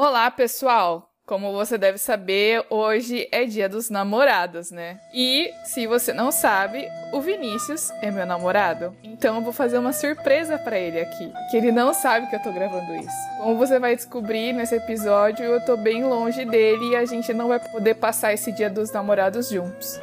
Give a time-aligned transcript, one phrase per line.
[0.00, 1.10] Olá, pessoal!
[1.26, 4.96] Como você deve saber, hoje é dia dos namorados, né?
[5.12, 8.94] E, se você não sabe, o Vinícius é meu namorado.
[9.02, 12.40] Então eu vou fazer uma surpresa para ele aqui, que ele não sabe que eu
[12.40, 13.16] tô gravando isso.
[13.38, 17.48] Como você vai descobrir nesse episódio, eu tô bem longe dele e a gente não
[17.48, 20.00] vai poder passar esse dia dos namorados juntos.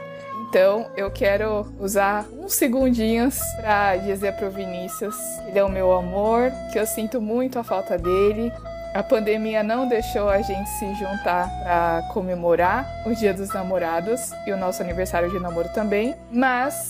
[0.49, 5.15] Então, eu quero usar uns segundinhos para dizer pro Vinícius
[5.45, 8.51] que ele é o meu amor, que eu sinto muito a falta dele,
[8.95, 14.51] a pandemia não deixou a gente se juntar para comemorar o Dia dos Namorados e
[14.53, 16.87] o nosso aniversário de namoro também, mas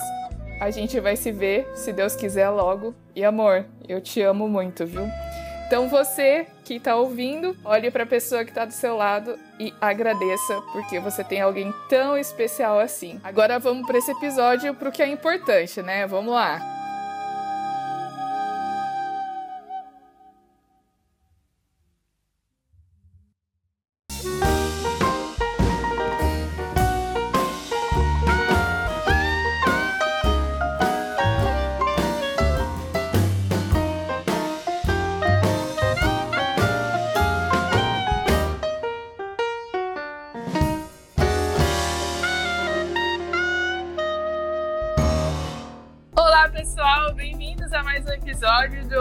[0.62, 2.94] a gente vai se ver, se Deus quiser, logo.
[3.16, 5.10] E amor, eu te amo muito, viu?
[5.66, 9.74] Então você que está ouvindo, olhe para a pessoa que está do seu lado e
[9.82, 13.20] agradeça, porque você tem alguém tão especial assim.
[13.24, 16.06] Agora vamos para esse episódio pro que é importante, né?
[16.06, 16.75] Vamos lá.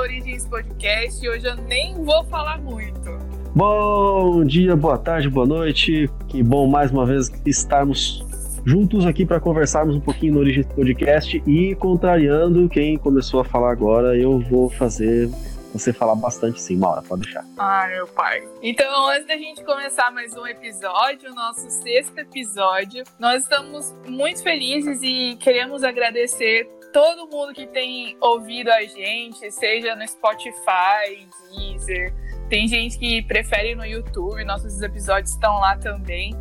[0.04, 1.26] Origens Podcast.
[1.26, 3.10] Hoje eu nem vou falar muito.
[3.54, 6.10] Bom dia, boa tarde, boa noite.
[6.28, 8.22] Que bom mais uma vez estarmos
[8.66, 13.72] juntos aqui para conversarmos um pouquinho no Origens Podcast e contrariando quem começou a falar
[13.72, 15.30] agora, eu vou fazer
[15.72, 17.44] você falar bastante sim, Maura, pode deixar.
[17.58, 18.46] Ai, meu pai.
[18.62, 25.00] Então, antes da gente começar mais um episódio, nosso sexto episódio, nós estamos muito felizes
[25.02, 32.14] e queremos agradecer todo mundo que tem ouvido a gente, seja no Spotify, Deezer,
[32.48, 36.32] tem gente que prefere no YouTube, nossos episódios estão lá também.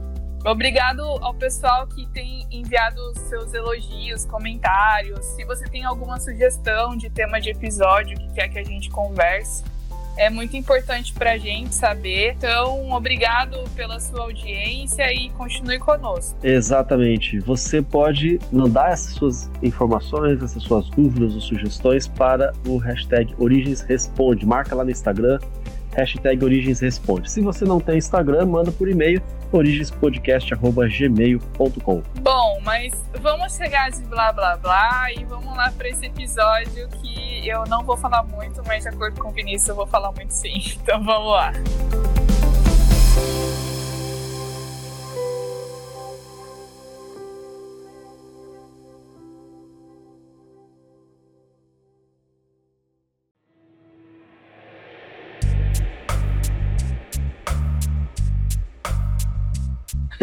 [0.46, 5.26] Obrigado ao pessoal que tem enviado seus elogios, comentários.
[5.26, 9.64] Se você tem alguma sugestão de tema de episódio que quer que a gente converse,
[10.18, 12.36] é muito importante para a gente saber.
[12.38, 16.38] Então, obrigado pela sua audiência e continue conosco.
[16.44, 17.40] Exatamente.
[17.40, 23.82] Você pode mandar essas suas informações, essas suas dúvidas ou sugestões para o hashtag Origens
[23.82, 24.46] Responde.
[24.46, 25.40] Marca lá no Instagram,
[25.96, 27.32] hashtag Origens Responde.
[27.32, 29.22] Se você não tem Instagram, manda por e-mail
[29.52, 36.90] origenspodcast.gmail.com Bom, mas vamos chegar de blá blá blá e vamos lá para esse episódio
[36.90, 40.12] que eu não vou falar muito, mas de acordo com o Vinícius eu vou falar
[40.12, 40.54] muito sim.
[40.84, 41.54] Então vamos lá.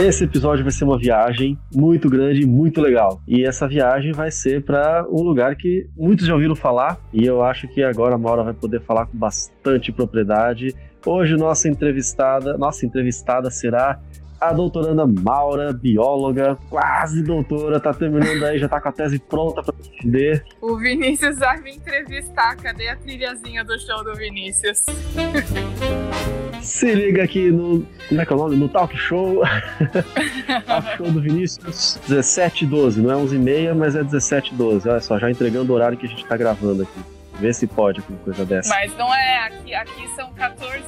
[0.03, 3.21] Esse episódio vai ser uma viagem muito grande, muito legal.
[3.29, 7.43] E essa viagem vai ser para um lugar que muitos já ouviram falar e eu
[7.43, 10.75] acho que agora a Maura vai poder falar com bastante propriedade.
[11.05, 14.01] Hoje nossa entrevistada, nossa entrevistada será
[14.41, 19.63] a doutoranda Maura, bióloga, quase doutora, tá terminando aí, já tá com a tese pronta
[19.63, 20.43] para defender.
[20.63, 24.81] O Vinícius vai me entrevistar, cadê a trilhazinha do show do Vinícius?
[26.63, 27.87] Se liga aqui no.
[28.09, 28.57] Como é que é o nome?
[28.57, 29.43] No Talk Show.
[30.67, 33.01] talk Show do Vinícius 1712.
[33.01, 34.89] Não é 11h30, mas é 1712.
[34.89, 37.01] Olha só, já entregando o horário que a gente tá gravando aqui.
[37.39, 38.69] Vê se pode alguma coisa dessa.
[38.69, 39.47] Mas não é.
[39.47, 40.83] Aqui, aqui são 14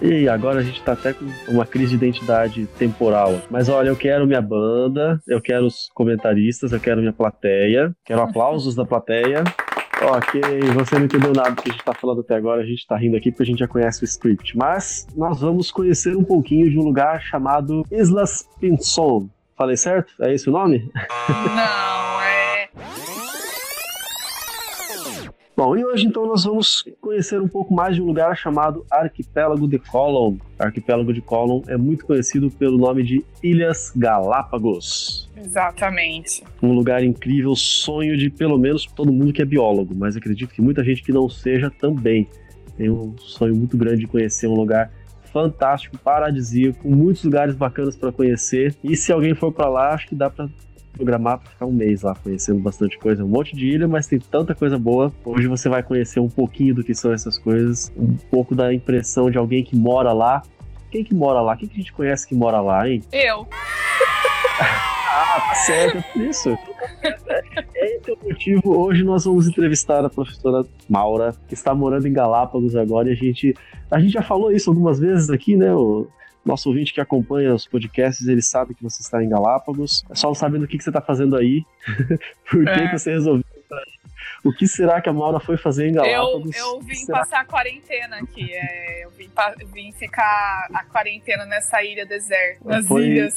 [0.00, 0.04] 12.
[0.04, 3.40] E agora a gente tá até com uma crise de identidade temporal.
[3.50, 8.20] Mas olha, eu quero minha banda, eu quero os comentaristas, eu quero minha plateia, quero
[8.22, 9.42] aplausos da plateia.
[10.00, 10.40] Ok,
[10.74, 12.96] você não entendeu nada do que a gente está falando até agora, a gente está
[12.96, 14.56] rindo aqui porque a gente já conhece o script.
[14.56, 19.28] Mas nós vamos conhecer um pouquinho de um lugar chamado Islas Pinson.
[19.56, 20.12] Falei certo?
[20.20, 20.88] É esse o nome?
[21.28, 22.68] Não, é.
[25.58, 29.66] Bom, e hoje então nós vamos conhecer um pouco mais de um lugar chamado Arquipélago
[29.66, 30.36] de Colon.
[30.56, 35.27] O arquipélago de Colon é muito conhecido pelo nome de Ilhas Galápagos.
[35.44, 36.42] Exatamente.
[36.62, 40.60] Um lugar incrível, sonho de pelo menos todo mundo que é biólogo, mas acredito que
[40.60, 42.26] muita gente que não seja também
[42.76, 44.90] tem um sonho muito grande de conhecer um lugar
[45.32, 48.74] fantástico, paradisíaco, muitos lugares bacanas para conhecer.
[48.82, 50.48] E se alguém for para lá, acho que dá para
[50.92, 54.18] programar para ficar um mês lá conhecendo bastante coisa, um monte de ilha, mas tem
[54.18, 55.12] tanta coisa boa.
[55.24, 59.30] Hoje você vai conhecer um pouquinho do que são essas coisas, um pouco da impressão
[59.30, 60.42] de alguém que mora lá.
[60.90, 61.56] Quem que mora lá?
[61.56, 63.02] Quem que a gente conhece que mora lá, hein?
[63.12, 63.46] Eu.
[64.60, 66.50] Ah, tá certo, é isso.
[67.02, 68.78] É, esse é o motivo.
[68.78, 73.16] Hoje nós vamos entrevistar a professora Maura, que está morando em Galápagos agora, e a
[73.16, 73.54] gente,
[73.90, 75.72] a gente já falou isso algumas vezes aqui, né?
[75.72, 76.08] O
[76.44, 80.04] nosso ouvinte que acompanha os podcasts, ele sabe que você está em Galápagos.
[80.10, 81.62] É só sabendo o que, que você está fazendo aí,
[82.50, 82.88] por que, é.
[82.88, 83.44] que você resolveu
[84.44, 86.56] o que será que a Maura foi fazer em Galápagos?
[86.56, 88.52] Eu, eu vim passar a quarentena aqui.
[88.52, 89.28] É, eu vim,
[89.72, 93.34] vim, ficar a quarentena nessa ilha deserta, nas foi, ilhas.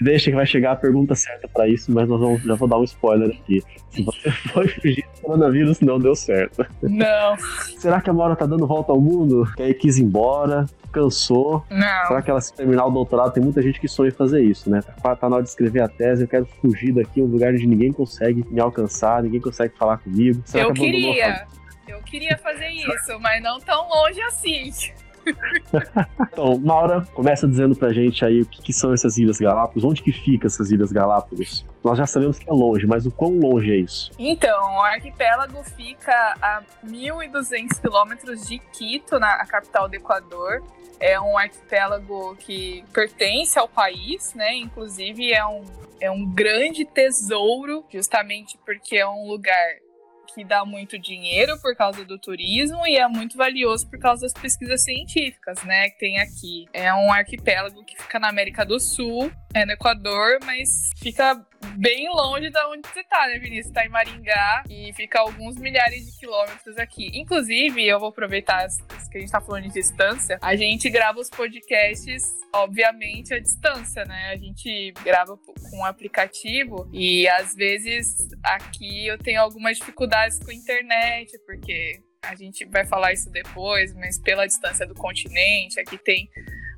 [0.00, 2.78] Deixa que vai chegar a pergunta certa para isso, mas nós vamos, já vou dar
[2.78, 3.62] um spoiler aqui.
[3.90, 6.66] Se você foi fugir do coronavírus, não deu certo.
[6.82, 7.36] Não.
[7.78, 9.50] será que a Maura tá dando volta ao mundo?
[9.56, 10.66] Que aí quis ir embora?
[10.92, 11.64] Cansou.
[11.70, 12.06] Não.
[12.06, 13.32] Será que ela se terminar o doutorado?
[13.32, 14.80] Tem muita gente que sonha em fazer isso, né?
[15.02, 17.66] Tá, tá na hora de escrever a tese, eu quero fugir daqui, um lugar onde
[17.66, 20.42] ninguém consegue me alcançar, ninguém consegue falar comigo.
[20.44, 21.46] Será eu que queria.
[21.86, 24.70] Eu queria fazer isso, mas não tão longe assim.
[26.20, 30.02] então, Maura, começa dizendo pra gente aí o que, que, são essas Ilhas Galápagos, onde
[30.02, 31.64] que fica essas Ilhas Galápagos?
[31.84, 34.10] Nós já sabemos que é longe, mas o quão longe é isso?
[34.18, 40.62] Então, o arquipélago fica a 1.200 quilômetros de Quito, na capital do Equador.
[41.00, 44.54] É um arquipélago que pertence ao país, né?
[44.56, 45.64] Inclusive é um,
[46.00, 49.68] é um grande tesouro, justamente porque é um lugar
[50.34, 54.32] que dá muito dinheiro por causa do turismo e é muito valioso por causa das
[54.32, 56.66] pesquisas científicas, né, que tem aqui.
[56.72, 61.34] É um arquipélago que fica na América do Sul, é no Equador, mas fica
[61.76, 63.72] bem longe da onde você tá, né, Vinícius?
[63.72, 67.10] Tá em Maringá e fica alguns milhares de quilômetros aqui.
[67.14, 68.66] Inclusive, eu vou aproveitar
[69.10, 72.22] que a gente tá falando de distância, a gente grava os podcasts,
[72.52, 74.30] obviamente, à distância, né?
[74.32, 80.50] A gente grava com um aplicativo e às vezes aqui eu tenho algumas dificuldades com
[80.50, 85.96] a internet, porque a gente vai falar isso depois, mas pela distância do continente, aqui
[85.96, 86.28] tem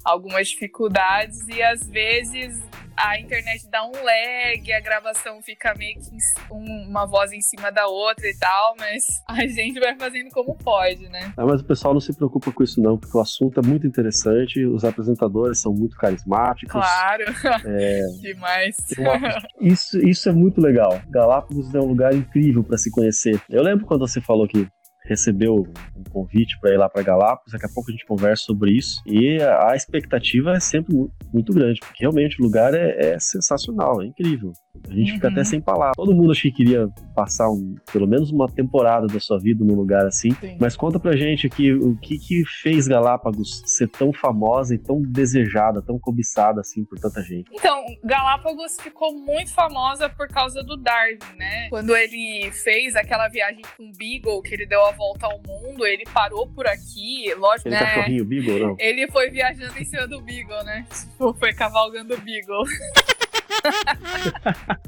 [0.04, 2.60] algumas dificuldades e às vezes
[3.02, 6.10] a internet dá um lag, a gravação fica meio que
[6.50, 11.08] uma voz em cima da outra e tal, mas a gente vai fazendo como pode,
[11.08, 11.32] né?
[11.36, 13.86] Ah, mas o pessoal não se preocupa com isso não, porque o assunto é muito
[13.86, 16.72] interessante, os apresentadores são muito carismáticos.
[16.72, 17.24] Claro,
[17.64, 18.00] é...
[18.20, 18.76] demais.
[19.60, 21.00] Isso, isso é muito legal.
[21.08, 23.40] Galápagos é um lugar incrível para se conhecer.
[23.48, 24.66] Eu lembro quando você falou que
[25.10, 25.66] recebeu
[25.96, 27.52] um convite para ir lá para Galápagos.
[27.52, 29.02] Daqui a pouco a gente conversa sobre isso.
[29.04, 30.94] E a expectativa é sempre
[31.32, 34.52] muito grande, porque realmente o lugar é, é sensacional, é incrível.
[34.88, 35.14] A gente uhum.
[35.16, 35.44] fica até uhum.
[35.44, 35.96] sem palavras.
[35.96, 39.74] Todo mundo acho que queria passar um, pelo menos uma temporada da sua vida num
[39.74, 40.30] lugar assim.
[40.40, 40.56] Sim.
[40.60, 45.00] Mas conta pra gente aqui o que, que fez Galápagos ser tão famosa e tão
[45.02, 47.50] desejada, tão cobiçada assim por tanta gente.
[47.52, 51.68] Então, Galápagos ficou muito famosa por causa do Darwin, né?
[51.68, 55.84] Quando ele fez aquela viagem com o Beagle, que ele deu a volta ao mundo,
[55.84, 57.84] ele parou por aqui, lógico, ele né?
[57.84, 58.76] cachorrinho Beagle, não?
[58.78, 60.86] Ele foi viajando em cima do Beagle, né?
[60.90, 62.64] Tipo, foi cavalgando o Beagle.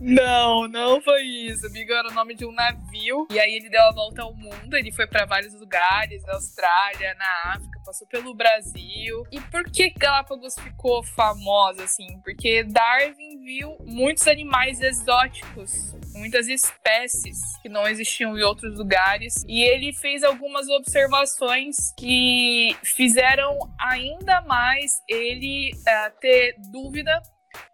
[0.01, 1.67] não, não foi isso.
[1.67, 3.27] O Beagle era o nome de um navio.
[3.31, 4.77] E aí ele deu a volta ao mundo.
[4.77, 9.25] Ele foi para vários lugares, na Austrália, na África, passou pelo Brasil.
[9.31, 12.21] E por que Galápagos ficou famosa, assim?
[12.25, 19.45] Porque Darwin viu muitos animais exóticos muitas espécies que não existiam em outros lugares.
[19.49, 27.23] E ele fez algumas observações que fizeram ainda mais ele uh, ter dúvida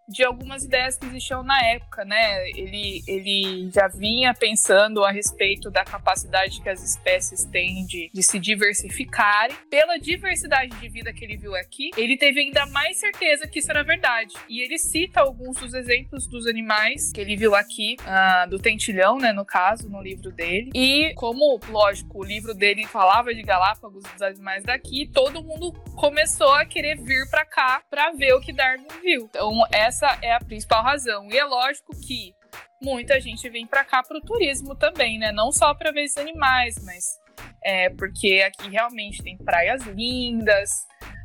[0.08, 2.48] de algumas ideias que existiam na época, né?
[2.50, 8.22] Ele, ele já vinha pensando a respeito da capacidade que as espécies têm de, de
[8.22, 9.56] se diversificarem.
[9.70, 13.70] Pela diversidade de vida que ele viu aqui, ele teve ainda mais certeza que isso
[13.70, 14.34] era verdade.
[14.48, 19.18] E ele cita alguns dos exemplos dos animais que ele viu aqui, uh, do tentilhão,
[19.18, 20.70] né, no caso, no livro dele.
[20.74, 26.52] E como, lógico, o livro dele falava de Galápagos, dos animais daqui, todo mundo começou
[26.52, 29.26] a querer vir para cá para ver o que Darwin viu.
[29.28, 31.28] Então, essa essa é a principal razão.
[31.28, 32.34] E é lógico que
[32.80, 35.32] muita gente vem para cá para o turismo também, né?
[35.32, 37.18] Não só para ver esses animais, mas
[37.64, 40.70] é porque aqui realmente tem praias lindas,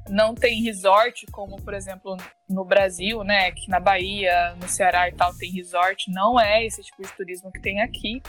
[0.10, 2.18] não tem resort como, por exemplo,
[2.50, 3.48] no Brasil, né?
[3.48, 6.10] Aqui na Bahia, no Ceará e tal tem resort.
[6.10, 8.22] Não é esse tipo de turismo que tem aqui.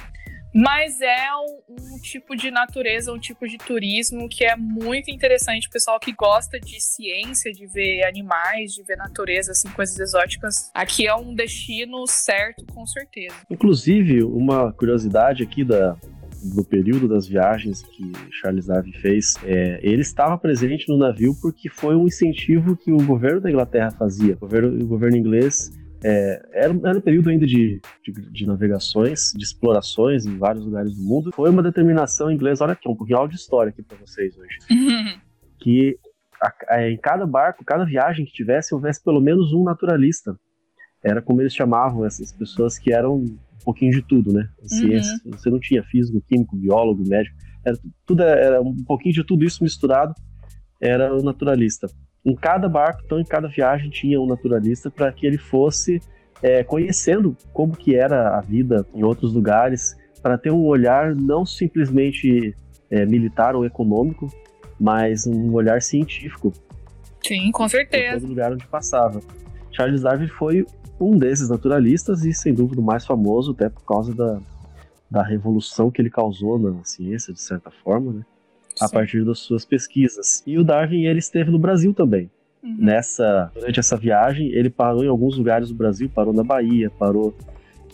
[0.55, 5.67] Mas é um, um, tipo de natureza, um tipo de turismo que é muito interessante.
[5.67, 10.71] O pessoal que gosta de ciência, de ver animais, de ver natureza, assim, coisas exóticas.
[10.73, 13.35] Aqui é um destino certo, com certeza.
[13.51, 15.97] Inclusive, uma curiosidade aqui da,
[16.45, 21.69] do período das viagens que Charles Darwin fez, é, ele estava presente no navio porque
[21.69, 24.35] foi um incentivo que o governo da Inglaterra fazia.
[24.35, 25.73] O governo, o governo inglês
[26.07, 30.95] é, era, era um período ainda de, de, de, navegações, de explorações em vários lugares
[30.95, 31.31] do mundo.
[31.35, 34.59] Foi uma determinação inglesa, olha aqui, um pouquinho de história aqui para vocês hoje.
[35.59, 35.99] que
[36.43, 40.39] a, a, em cada barco, cada viagem que tivesse, houvesse pelo menos um naturalista.
[41.03, 44.47] era como eles chamavam essas pessoas que eram um pouquinho de tudo, né?
[44.67, 45.19] Ciência.
[45.25, 45.33] Uhum.
[45.33, 47.35] Você não tinha físico, químico, biólogo, médico,
[47.65, 50.15] era, tudo era um pouquinho de tudo isso misturado,
[50.79, 51.89] era o naturalista.
[52.25, 56.01] Em cada barco, então em cada viagem tinha um naturalista para que ele fosse
[56.43, 61.45] é, conhecendo como que era a vida em outros lugares, para ter um olhar não
[61.45, 62.55] simplesmente
[62.91, 64.29] é, militar ou econômico,
[64.81, 66.53] mas um olhar científico.
[67.23, 68.17] Sim, com certeza.
[68.17, 69.21] Em todo lugar onde passava.
[69.71, 70.67] Charles Darwin foi
[71.01, 74.39] um desses naturalistas e, sem dúvida, o mais famoso, até por causa da,
[75.11, 78.23] da revolução que ele causou na ciência, de certa forma, né?
[78.81, 80.43] A partir das suas pesquisas.
[80.47, 82.31] E o Darwin ele esteve no Brasil também.
[82.63, 82.77] Uhum.
[82.79, 87.35] Nessa durante essa viagem, ele parou em alguns lugares do Brasil, parou na Bahia, parou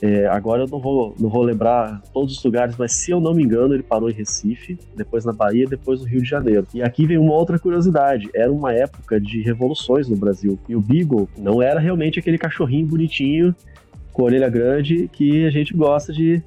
[0.02, 3.34] é, agora eu não vou, não vou lembrar todos os lugares, mas se eu não
[3.34, 6.66] me engano, ele parou em Recife, depois na Bahia, depois no Rio de Janeiro.
[6.72, 10.58] E aqui vem uma outra curiosidade: era uma época de revoluções no Brasil.
[10.68, 13.54] E o Beagle não era realmente aquele cachorrinho bonitinho,
[14.12, 16.42] com orelha grande, que a gente gosta de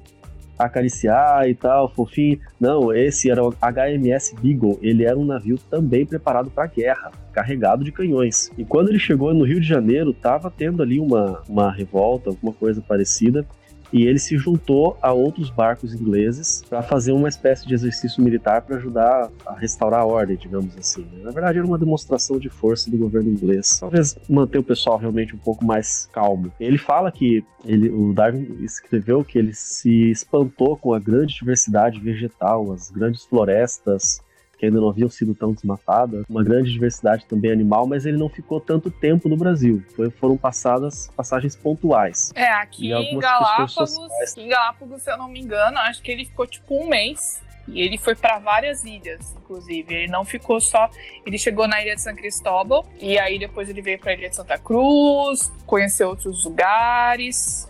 [0.58, 2.38] acariciar e tal, fofinho.
[2.60, 4.78] Não, esse era o HMS Beagle.
[4.82, 8.50] Ele era um navio também preparado para guerra, carregado de canhões.
[8.56, 12.52] E quando ele chegou no Rio de Janeiro, estava tendo ali uma, uma revolta, alguma
[12.52, 13.46] coisa parecida
[13.92, 18.62] e ele se juntou a outros barcos ingleses para fazer uma espécie de exercício militar
[18.62, 21.06] para ajudar a restaurar a ordem, digamos assim.
[21.22, 25.34] Na verdade, era uma demonstração de força do governo inglês, talvez manter o pessoal realmente
[25.34, 26.52] um pouco mais calmo.
[26.58, 32.00] Ele fala que ele, o Darwin escreveu que ele se espantou com a grande diversidade
[32.00, 34.20] vegetal, as grandes florestas,
[34.56, 38.28] que ainda não haviam sido tão desmatadas, uma grande diversidade também animal, mas ele não
[38.28, 39.82] ficou tanto tempo no Brasil.
[39.94, 42.32] Foi, foram passadas passagens pontuais.
[42.34, 43.96] É, aqui em Galápagos,
[44.36, 47.42] em Galápagos, se eu não me engano, acho que ele ficou tipo um mês.
[47.66, 49.94] E ele foi para várias ilhas, inclusive.
[49.94, 50.90] Ele não ficou só.
[51.24, 54.28] Ele chegou na ilha de São Cristóbal e aí depois ele veio para a ilha
[54.28, 57.66] de Santa Cruz, conheceu outros lugares.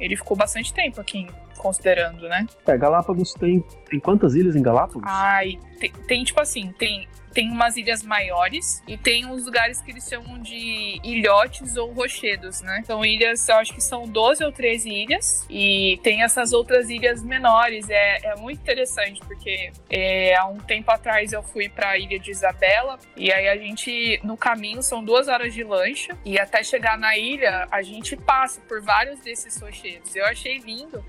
[0.00, 2.46] Ele ficou bastante tempo aqui considerando, né?
[2.66, 5.02] É, Galápagos tem, tem quantas ilhas em Galápagos?
[5.06, 9.90] Ai, tem, tem tipo assim, tem tem umas ilhas maiores e tem uns lugares que
[9.90, 12.82] eles chamam de ilhotes ou rochedos, né?
[12.84, 17.22] São ilhas, eu acho que são 12 ou 13 ilhas e tem essas outras ilhas
[17.22, 17.88] menores.
[17.88, 22.18] É, é muito interessante porque é, há um tempo atrás eu fui para a ilha
[22.18, 26.62] de Isabela e aí a gente, no caminho, são duas horas de lancha e até
[26.62, 30.16] chegar na ilha a gente passa por vários desses rochedos.
[30.16, 31.04] Eu achei lindo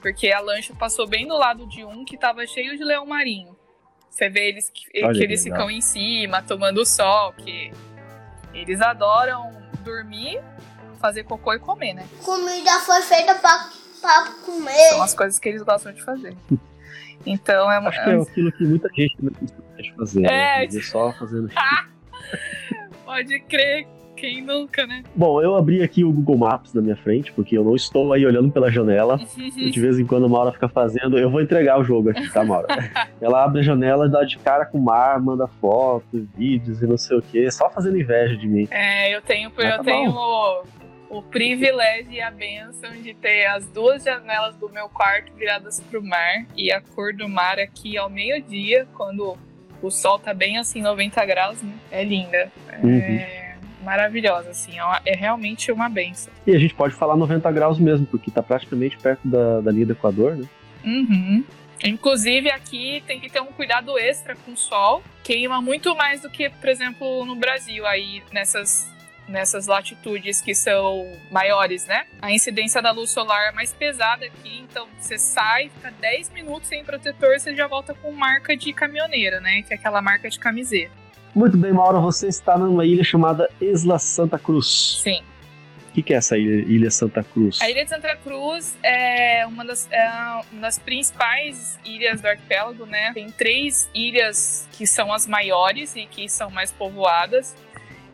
[0.00, 3.56] porque a lancha passou bem do lado de um que estava cheio de leão marinho.
[4.10, 7.72] Você vê eles que, que eles ficam em cima, tomando sol, que
[8.52, 9.52] eles adoram
[9.84, 10.40] dormir,
[11.00, 12.06] fazer cocô e comer, né?
[12.24, 14.90] Comida foi feita pra, pra comer.
[14.90, 16.36] São as coisas que eles gostam de fazer.
[17.26, 19.32] Então é Acho que é aquilo que muita gente não
[19.76, 20.20] de fazer.
[20.20, 20.64] Né?
[20.64, 20.80] É, né?
[20.80, 21.50] só fazendo.
[23.04, 23.88] Pode crer
[24.18, 25.02] quem nunca, né?
[25.14, 28.26] Bom, eu abri aqui o Google Maps na minha frente, porque eu não estou aí
[28.26, 29.20] olhando pela janela.
[29.36, 31.18] e de vez em quando a Maura fica fazendo.
[31.18, 32.68] Eu vou entregar o jogo aqui, tá, Maura?
[33.20, 36.96] Ela abre a janela, dá de cara com o mar, manda fotos, vídeos e não
[36.96, 38.68] sei o quê, só fazendo inveja de mim.
[38.70, 40.62] É, eu tenho, eu tá tenho o,
[41.10, 45.98] o privilégio e a benção de ter as duas janelas do meu quarto viradas para
[45.98, 49.36] o mar e a cor do mar aqui ao meio-dia, quando
[49.80, 51.72] o sol tá bem assim, 90 graus, né?
[51.90, 52.50] É linda.
[52.82, 52.98] Uhum.
[52.98, 53.47] É
[53.82, 56.32] maravilhosa, assim, é, é realmente uma benção.
[56.46, 59.86] E a gente pode falar 90 graus mesmo, porque tá praticamente perto da, da linha
[59.86, 60.46] do Equador, né?
[60.84, 61.44] Uhum.
[61.84, 65.02] Inclusive aqui tem que ter um cuidado extra com o sol.
[65.22, 68.90] Queima muito mais do que, por exemplo, no Brasil, aí nessas,
[69.28, 72.06] nessas latitudes que são maiores, né?
[72.20, 76.68] A incidência da luz solar é mais pesada aqui, então você sai, fica 10 minutos
[76.68, 79.62] sem protetor, você já volta com marca de caminhoneira, né?
[79.62, 80.97] Que é aquela marca de camiseta.
[81.38, 84.98] Muito bem, Maura, você está numa ilha chamada Isla Santa Cruz.
[85.04, 85.22] Sim.
[85.88, 87.60] O que, que, é essa ilha, ilha, Santa Cruz?
[87.62, 90.10] A Ilha de Santa Cruz é uma das, é
[90.50, 93.12] uma das principais ilhas do arquipélago, né?
[93.14, 97.54] Tem três ilhas que são as maiores e que são mais povoadas,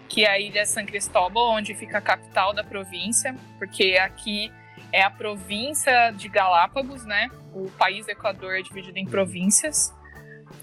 [0.07, 4.53] que é a Ilha San Cristóbal, onde fica a capital da província, porque aqui
[4.93, 7.31] é a província de Galápagos, né?
[7.55, 9.95] O país do Equador é dividido em províncias.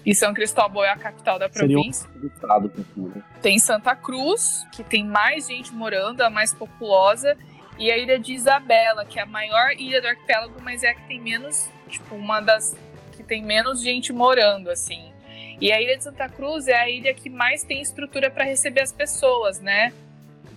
[0.04, 2.08] E São Cristóbal é a capital da província.
[2.16, 3.22] Um né?
[3.40, 7.36] tem Santa Cruz, que tem mais gente morando, a mais populosa,
[7.78, 10.94] e a ilha de Isabela, que é a maior ilha do arquipélago, mas é a
[10.94, 12.76] que tem menos, tipo, uma das
[13.12, 15.12] que tem menos gente morando, assim.
[15.60, 18.80] E a ilha de Santa Cruz é a ilha que mais tem estrutura para receber
[18.80, 19.92] as pessoas, né?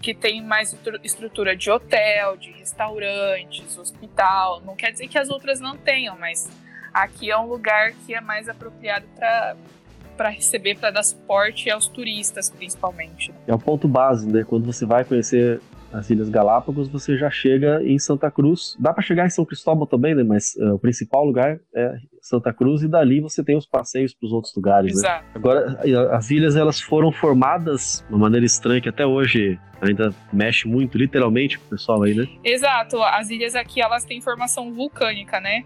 [0.02, 4.62] Que tem mais estrutura de hotel, de restaurantes, hospital.
[4.62, 6.50] Não quer dizer que as outras não tenham, mas
[6.96, 9.56] aqui é um lugar que é mais apropriado para
[10.16, 13.34] para receber, para dar suporte aos turistas, principalmente.
[13.46, 14.46] É o ponto base, né?
[14.46, 15.60] Quando você vai conhecer
[15.92, 18.78] as Ilhas Galápagos, você já chega em Santa Cruz.
[18.80, 20.24] Dá para chegar em São Cristóvão também, né?
[20.24, 24.28] Mas uh, o principal lugar é Santa Cruz e dali você tem os passeios para
[24.28, 24.94] os outros lugares.
[24.94, 25.00] Né?
[25.00, 25.24] Exato.
[25.26, 25.32] Né?
[25.36, 30.66] Agora, as ilhas elas foram formadas de uma maneira estranha que até hoje ainda mexe
[30.66, 32.26] muito, literalmente, com o pessoal aí, né?
[32.42, 33.04] Exato.
[33.04, 35.66] As ilhas aqui elas têm formação vulcânica, né?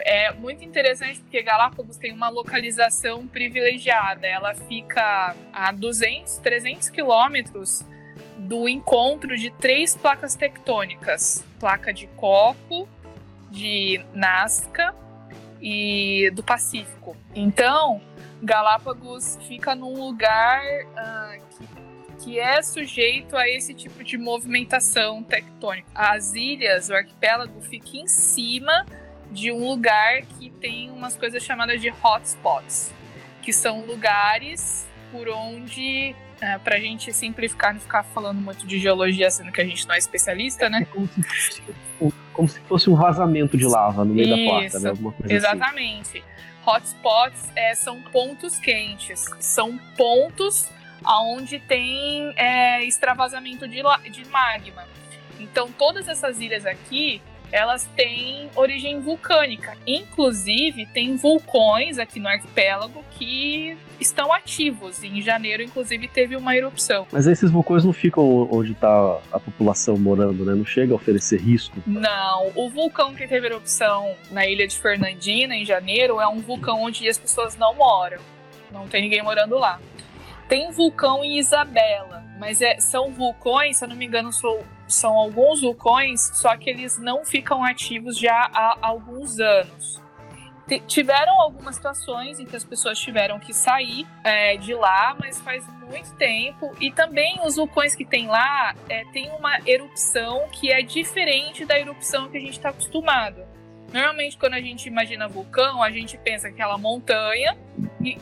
[0.00, 4.26] É muito interessante porque Galápagos tem uma localização privilegiada.
[4.26, 7.84] Ela fica a 200, 300 quilômetros
[8.36, 12.88] do encontro de três placas tectônicas: placa de Copo,
[13.50, 14.94] de Nazca
[15.60, 17.16] e do Pacífico.
[17.34, 18.00] Então,
[18.42, 21.46] Galápagos fica num lugar uh,
[22.18, 25.88] que, que é sujeito a esse tipo de movimentação tectônica.
[25.94, 28.84] As ilhas, o arquipélago, fica em cima
[29.34, 32.94] de um lugar que tem umas coisas chamadas de hotspots,
[33.42, 38.78] que são lugares por onde, é, para a gente simplificar, não ficar falando muito de
[38.78, 40.82] geologia, sendo que a gente não é especialista, né?
[40.82, 41.62] É como se fosse,
[42.32, 44.90] como se fosse um vazamento de lava no meio Isso, da porta, né?
[44.90, 45.34] Alguma coisa assim.
[45.34, 46.18] exatamente.
[46.18, 46.22] Assim.
[46.66, 50.70] Hotspots é, são pontos quentes, são pontos
[51.06, 54.84] onde tem é, extravasamento de, de magma.
[55.38, 57.20] Então, todas essas ilhas aqui
[57.54, 59.76] elas têm origem vulcânica.
[59.86, 65.04] Inclusive, tem vulcões aqui no arquipélago que estão ativos.
[65.04, 67.06] Em janeiro, inclusive, teve uma erupção.
[67.12, 70.52] Mas esses vulcões não ficam onde está a população morando, né?
[70.52, 71.80] Não chega a oferecer risco?
[71.86, 72.50] Não.
[72.56, 77.08] O vulcão que teve erupção na ilha de Fernandina, em janeiro, é um vulcão onde
[77.08, 78.18] as pessoas não moram.
[78.72, 79.78] Não tem ninguém morando lá.
[80.48, 84.58] Tem vulcão em Isabela, mas é, são vulcões, se eu não me engano, são,
[84.88, 90.02] são alguns vulcões, só que eles não ficam ativos já há alguns anos.
[90.66, 95.40] T tiveram algumas situações em que as pessoas tiveram que sair é, de lá, mas
[95.40, 96.72] faz muito tempo.
[96.80, 101.78] E também os vulcões que tem lá é, tem uma erupção que é diferente da
[101.78, 103.42] erupção que a gente está acostumado.
[103.92, 107.56] Normalmente, quando a gente imagina vulcão, a gente pensa aquela montanha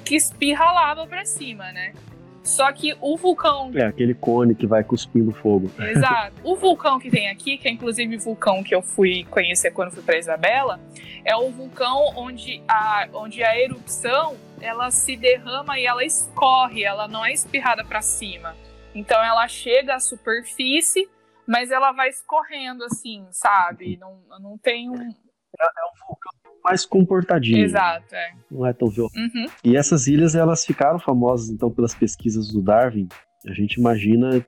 [0.04, 1.94] que espirra lava para cima, né?
[2.42, 3.70] Só que o vulcão.
[3.74, 5.70] É, aquele cone que vai cuspindo fogo.
[5.78, 6.34] Exato.
[6.42, 9.92] O vulcão que tem aqui, que é inclusive o vulcão que eu fui conhecer quando
[9.92, 10.80] fui para Isabela,
[11.24, 17.06] é o vulcão onde a, onde a erupção ela se derrama e ela escorre, ela
[17.06, 18.56] não é espirrada para cima.
[18.94, 21.08] Então ela chega à superfície,
[21.46, 23.96] mas ela vai escorrendo assim, sabe?
[23.96, 24.94] Não, não tem um.
[24.94, 27.64] É, é um vulcão mais comportadinho.
[27.64, 28.32] Exato, é.
[28.50, 29.16] Não é tão violento.
[29.16, 29.46] Uhum.
[29.64, 33.08] E essas ilhas, elas ficaram famosas, então, pelas pesquisas do Darwin.
[33.46, 34.44] A gente imagina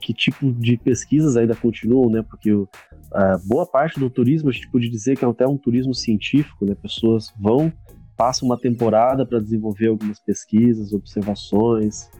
[0.00, 2.22] que tipo de pesquisas ainda continuam, né?
[2.22, 2.50] Porque
[3.12, 6.64] a boa parte do turismo, a gente pode dizer que é até um turismo científico,
[6.64, 6.74] né?
[6.74, 7.72] Pessoas vão,
[8.16, 12.10] passam uma temporada para desenvolver algumas pesquisas, observações,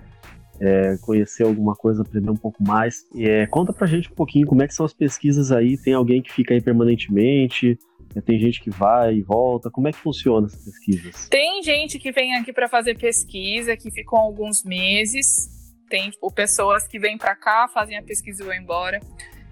[0.60, 2.98] é, conhecer alguma coisa, aprender um pouco mais.
[3.16, 5.78] É, conta pra gente um pouquinho como é que são as pesquisas aí.
[5.78, 7.78] Tem alguém que fica aí permanentemente?
[8.24, 9.70] Tem gente que vai e volta.
[9.70, 11.28] Como é que funciona essas pesquisas?
[11.28, 15.48] Tem gente que vem aqui para fazer pesquisa, que ficam alguns meses.
[15.88, 19.00] Tem tipo, pessoas que vêm para cá, fazem a pesquisa e vão embora.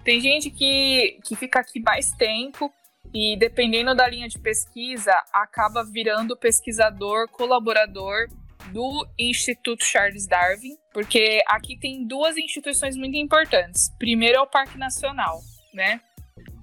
[0.03, 2.71] Tem gente que, que fica aqui mais tempo
[3.13, 8.27] e, dependendo da linha de pesquisa, acaba virando pesquisador, colaborador
[8.71, 13.89] do Instituto Charles Darwin, porque aqui tem duas instituições muito importantes.
[13.97, 15.39] Primeiro é o Parque Nacional,
[15.73, 15.99] né?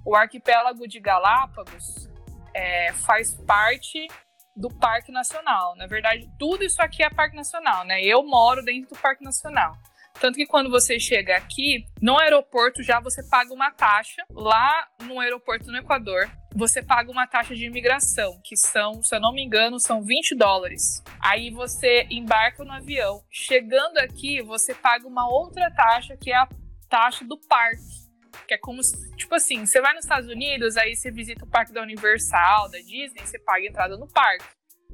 [0.06, 2.08] O arquipélago de Galápagos
[2.54, 4.06] é, faz parte
[4.54, 5.74] do Parque Nacional.
[5.74, 8.00] Na verdade, tudo isso aqui é Parque Nacional, né?
[8.00, 9.76] Eu moro dentro do Parque Nacional.
[10.20, 14.22] Tanto que quando você chega aqui, no aeroporto já você paga uma taxa.
[14.30, 19.20] Lá no aeroporto no Equador, você paga uma taxa de imigração, que são, se eu
[19.20, 21.02] não me engano, são 20 dólares.
[21.18, 23.24] Aí você embarca no avião.
[23.28, 26.48] Chegando aqui, você paga uma outra taxa, que é a
[26.88, 28.05] taxa do parque
[28.46, 28.80] que é como,
[29.16, 32.78] tipo assim, você vai nos Estados Unidos, aí você visita o parque da Universal, da
[32.78, 34.44] Disney, você paga entrada no parque.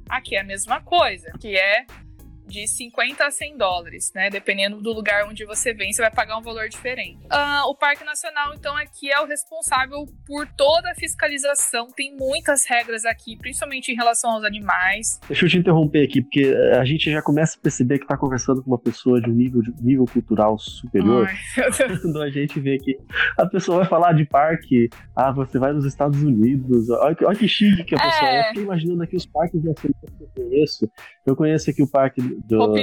[0.09, 1.85] Aqui é a mesma coisa, que é
[2.47, 4.29] de 50 a 100 dólares, né?
[4.29, 7.19] Dependendo do lugar onde você vem, você vai pagar um valor diferente.
[7.25, 11.87] Uh, o Parque Nacional, então, aqui é o responsável por toda a fiscalização.
[11.95, 15.19] Tem muitas regras aqui, principalmente em relação aos animais.
[15.27, 18.17] Deixa eu te interromper aqui, porque eh, a gente já começa a perceber que está
[18.17, 21.29] conversando com uma pessoa de um nível, de nível cultural superior.
[22.01, 22.97] Quando a gente vê que
[23.37, 27.37] a pessoa vai falar de parque, ah, você vai nos Estados Unidos, olha que, olha
[27.37, 28.39] que chique que a pessoa é.
[28.39, 30.89] Eu fiquei imaginando aqui os parques de que eu conheço.
[31.25, 32.75] Eu conheço aqui o parque do,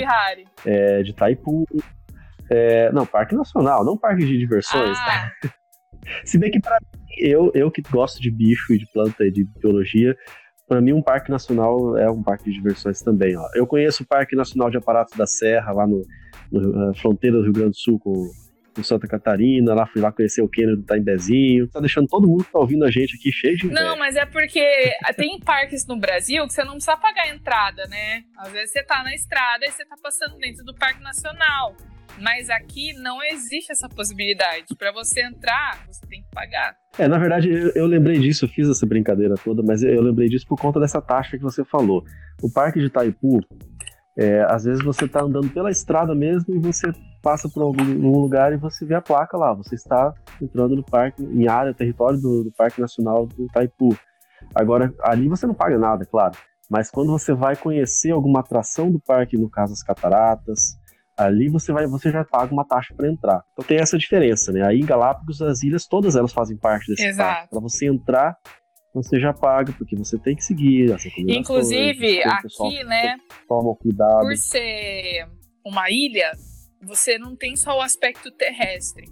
[0.64, 1.64] é, de Taipu.
[2.50, 4.98] É, não, Parque Nacional, não Parque de Diversões.
[4.98, 5.30] Ah.
[6.24, 6.78] Se bem que para
[7.18, 10.16] eu, eu que gosto de bicho e de planta e de biologia,
[10.66, 13.36] para mim um parque nacional é um parque de diversões também.
[13.36, 13.46] Ó.
[13.54, 16.02] Eu conheço o Parque Nacional de Aparatos da Serra, lá no,
[16.50, 18.30] no fronteira do Rio Grande do Sul com,
[18.80, 21.68] por Santa Catarina, lá fui lá conhecer o Kenner do Taimbezinho.
[21.68, 23.82] Tá deixando todo mundo que tá ouvindo a gente aqui cheio de inveja.
[23.82, 24.64] Não, mas é porque
[25.16, 28.24] tem parques no Brasil que você não precisa pagar a entrada, né?
[28.36, 31.76] Às vezes você tá na estrada e você tá passando dentro do Parque Nacional.
[32.20, 34.74] Mas aqui não existe essa possibilidade.
[34.76, 36.76] Para você entrar, você tem que pagar.
[36.98, 40.02] É, na verdade, eu, eu, lembrei disso, eu fiz essa brincadeira toda, mas eu, eu
[40.02, 42.04] lembrei disso por conta dessa taxa que você falou.
[42.42, 43.40] O Parque de Itaipu,
[44.18, 48.52] é, às vezes você está andando pela estrada mesmo e você passa por algum lugar
[48.52, 49.52] e você vê a placa lá.
[49.54, 53.96] Você está entrando no parque, em área, território do, do Parque Nacional do Itaipu.
[54.54, 56.36] Agora, ali você não paga nada, claro.
[56.68, 60.78] Mas quando você vai conhecer alguma atração do parque, no caso as cataratas,
[61.16, 63.42] ali você vai, você já paga uma taxa para entrar.
[63.52, 64.62] Então tem essa diferença, né?
[64.64, 67.28] Aí em Galápagos as ilhas todas elas fazem parte desse Exato.
[67.28, 67.50] parque.
[67.50, 68.36] Para você entrar,
[68.94, 73.16] você já paga, porque você tem que seguir as Inclusive, aqui, né?
[73.48, 74.20] Toma cuidado.
[74.20, 75.28] Por ser
[75.64, 76.32] uma ilha,
[76.80, 79.08] você não tem só o aspecto terrestre.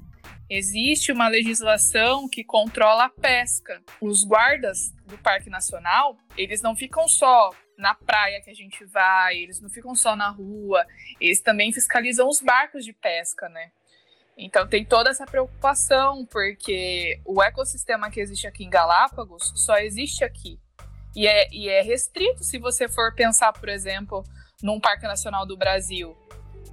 [0.51, 3.83] Existe uma legislação que controla a pesca.
[4.01, 9.37] Os guardas do Parque Nacional, eles não ficam só na praia que a gente vai,
[9.37, 10.85] eles não ficam só na rua,
[11.21, 13.71] eles também fiscalizam os barcos de pesca, né?
[14.37, 20.25] Então tem toda essa preocupação, porque o ecossistema que existe aqui em Galápagos só existe
[20.25, 20.59] aqui.
[21.15, 24.25] E é, e é restrito se você for pensar, por exemplo,
[24.63, 26.17] num Parque Nacional do Brasil.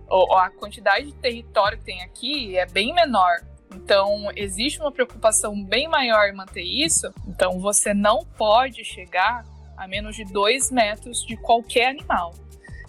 [0.07, 3.37] Ou, a quantidade de território que tem aqui é bem menor.
[3.73, 7.11] Então, existe uma preocupação bem maior em manter isso.
[7.27, 9.43] Então, você não pode chegar
[9.75, 12.33] a menos de dois metros de qualquer animal.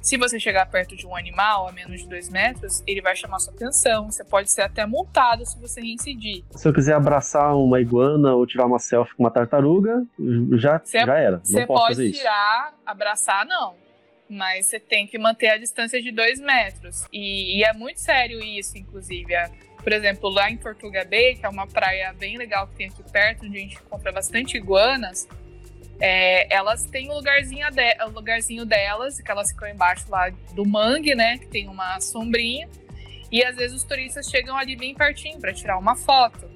[0.00, 3.40] Se você chegar perto de um animal a menos de dois metros, ele vai chamar
[3.40, 4.09] sua atenção.
[4.09, 6.44] Você pode ser até multado se você reincidir.
[6.52, 10.07] Se eu quiser abraçar uma iguana ou tirar uma selfie com uma tartaruga,
[10.52, 11.40] já, cê, já era.
[11.42, 13.74] Você pode tirar, abraçar, não.
[14.29, 17.07] Mas você tem que manter a distância de dois metros.
[17.12, 19.35] E, e é muito sério isso, inclusive.
[19.35, 19.51] É,
[19.83, 23.03] por exemplo, lá em Tortuga Bay, que é uma praia bem legal que tem aqui
[23.11, 25.29] perto, onde a gente encontra bastante iguanas,
[26.01, 31.15] é, elas têm o lugarzinho, de, lugarzinho delas, que elas ficam embaixo lá do mangue,
[31.15, 31.39] né?
[31.39, 32.69] Que tem uma sombrinha.
[33.31, 36.51] E às vezes os turistas chegam ali bem pertinho para tirar uma foto.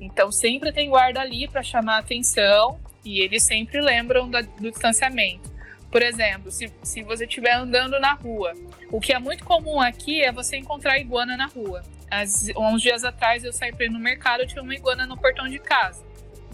[0.00, 4.70] Então sempre tem guarda ali para chamar a atenção e eles sempre lembram da, do
[4.70, 5.55] distanciamento.
[5.96, 8.52] Por exemplo, se, se você estiver andando na rua,
[8.90, 11.82] o que é muito comum aqui é você encontrar iguana na rua.
[12.10, 15.16] As, uns dias atrás eu saí para ir no mercado, eu tinha uma iguana no
[15.16, 16.04] portão de casa.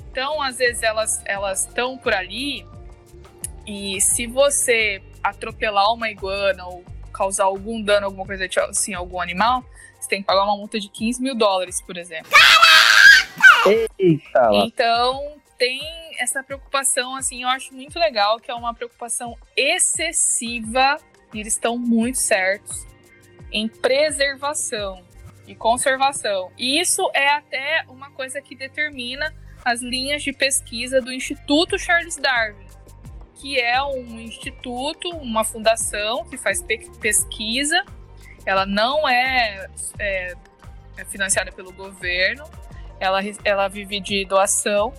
[0.09, 2.65] Então, às vezes, elas elas estão por ali
[3.67, 9.65] e se você atropelar uma iguana ou causar algum dano, alguma coisa assim, algum animal,
[9.99, 12.31] você tem que pagar uma multa de 15 mil dólares, por exemplo.
[13.99, 14.51] Eita!
[14.53, 20.99] Então, tem essa preocupação, assim, eu acho muito legal, que é uma preocupação excessiva,
[21.33, 22.87] e eles estão muito certos,
[23.51, 25.05] em preservação
[25.47, 26.51] e conservação.
[26.59, 32.17] E isso é até uma coisa que determina as linhas de pesquisa do Instituto Charles
[32.17, 32.67] Darwin,
[33.35, 36.65] que é um instituto, uma fundação que faz
[37.01, 37.85] pesquisa.
[38.45, 39.67] Ela não é,
[39.99, 40.35] é,
[40.97, 42.45] é financiada pelo governo,
[42.99, 44.93] ela, ela vive de doação,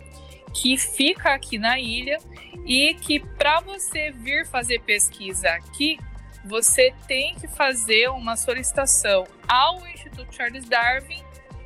[0.53, 2.17] que fica aqui na ilha
[2.65, 5.97] e que para você vir fazer pesquisa aqui,
[6.45, 11.23] você tem que fazer uma solicitação ao Instituto Charles Darwin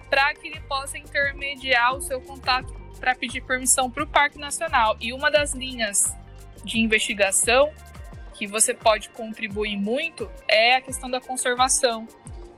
[0.10, 4.96] para que ele possa intermediar o seu contato para pedir permissão para o Parque Nacional.
[5.00, 6.16] E uma das linhas
[6.64, 7.72] de investigação
[8.34, 12.08] que você pode contribuir muito é a questão da conservação.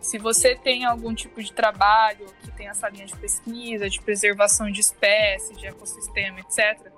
[0.01, 4.71] Se você tem algum tipo de trabalho que tem essa linha de pesquisa, de preservação
[4.71, 6.91] de espécies, de ecossistema, etc.,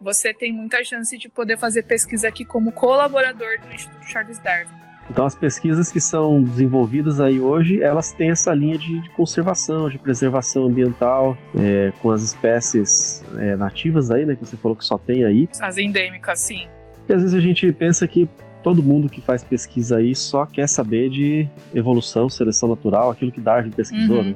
[0.00, 4.86] você tem muita chance de poder fazer pesquisa aqui como colaborador do Instituto Charles Darwin.
[5.10, 9.88] Então as pesquisas que são desenvolvidas aí hoje, elas têm essa linha de, de conservação,
[9.88, 14.84] de preservação ambiental, é, com as espécies é, nativas aí, né, que você falou que
[14.84, 15.48] só tem aí.
[15.60, 16.68] As endêmicas, sim.
[17.08, 18.28] E às vezes a gente pensa que
[18.66, 23.40] todo mundo que faz pesquisa aí só quer saber de evolução, seleção natural, aquilo que
[23.40, 24.30] Darwin pesquisou, uhum.
[24.30, 24.34] né?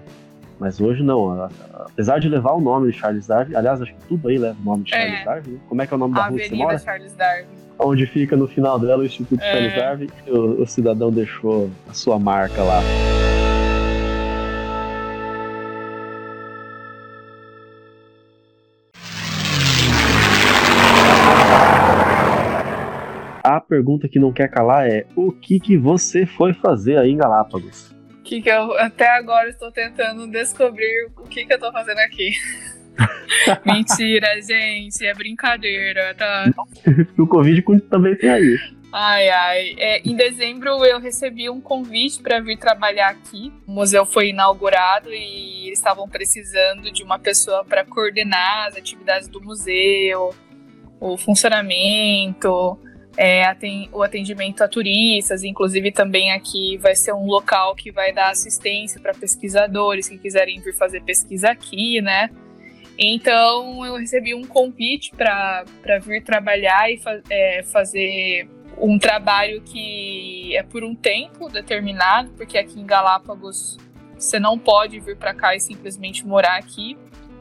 [0.56, 1.48] Mas hoje não.
[1.74, 4.64] Apesar de levar o nome de Charles Darwin, aliás, acho que tudo aí leva o
[4.64, 5.24] nome de Charles é.
[5.24, 5.50] Darwin.
[5.50, 5.58] Né?
[5.68, 6.78] Como é que é o nome da rua que você mora?
[6.78, 7.46] Charles Darwin.
[7.76, 9.52] Onde fica no final dela o Instituto é.
[9.52, 10.08] Charles Darwin.
[10.28, 12.82] O, o cidadão deixou a sua marca lá.
[23.56, 27.16] A pergunta que não quer calar é: o que, que você foi fazer aí em
[27.16, 27.90] Galápagos?
[28.30, 32.30] que, que eu até agora estou tentando descobrir o que, que eu estou fazendo aqui.
[33.66, 36.48] Mentira, gente, é brincadeira, tá?
[37.18, 37.60] o Covid
[37.90, 38.56] também tem aí.
[38.92, 39.74] Ai, ai.
[39.78, 43.52] É, em dezembro eu recebi um convite para vir trabalhar aqui.
[43.66, 49.26] O museu foi inaugurado e eles estavam precisando de uma pessoa para coordenar as atividades
[49.26, 50.32] do museu,
[51.00, 52.78] o funcionamento,
[53.22, 53.44] é,
[53.92, 55.44] o atendimento a turistas.
[55.44, 60.58] Inclusive, também aqui vai ser um local que vai dar assistência para pesquisadores que quiserem
[60.58, 62.30] vir fazer pesquisa aqui, né?
[62.98, 65.64] Então, eu recebi um convite para
[66.00, 72.56] vir trabalhar e fa é, fazer um trabalho que é por um tempo determinado, porque
[72.56, 73.76] aqui em Galápagos
[74.16, 76.96] você não pode vir para cá e simplesmente morar aqui.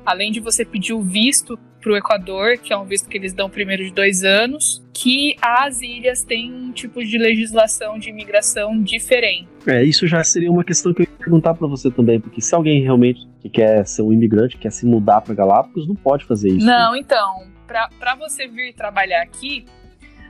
[0.05, 3.33] Além de você pedir o visto para o Equador, que é um visto que eles
[3.33, 8.81] dão primeiro de dois anos, que as ilhas têm um tipo de legislação de imigração
[8.81, 9.47] diferente.
[9.65, 12.53] É, isso já seria uma questão que eu ia perguntar para você também, porque se
[12.53, 16.49] alguém realmente que quer ser um imigrante, quer se mudar para Galápagos, não pode fazer
[16.49, 16.65] isso.
[16.65, 19.65] Não, então, para você vir trabalhar aqui,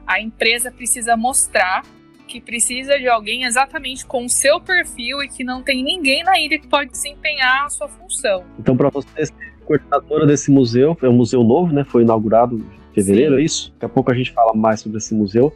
[0.06, 1.84] a empresa precisa mostrar
[2.28, 6.40] que precisa de alguém exatamente com o seu perfil e que não tem ninguém na
[6.40, 8.46] ilha que pode desempenhar a sua função.
[8.60, 11.84] Então, para você ser coordenadora desse museu, é um museu novo, né?
[11.84, 13.42] Foi inaugurado em fevereiro, Sim.
[13.42, 13.72] é isso?
[13.74, 15.54] Daqui a pouco a gente fala mais sobre esse museu.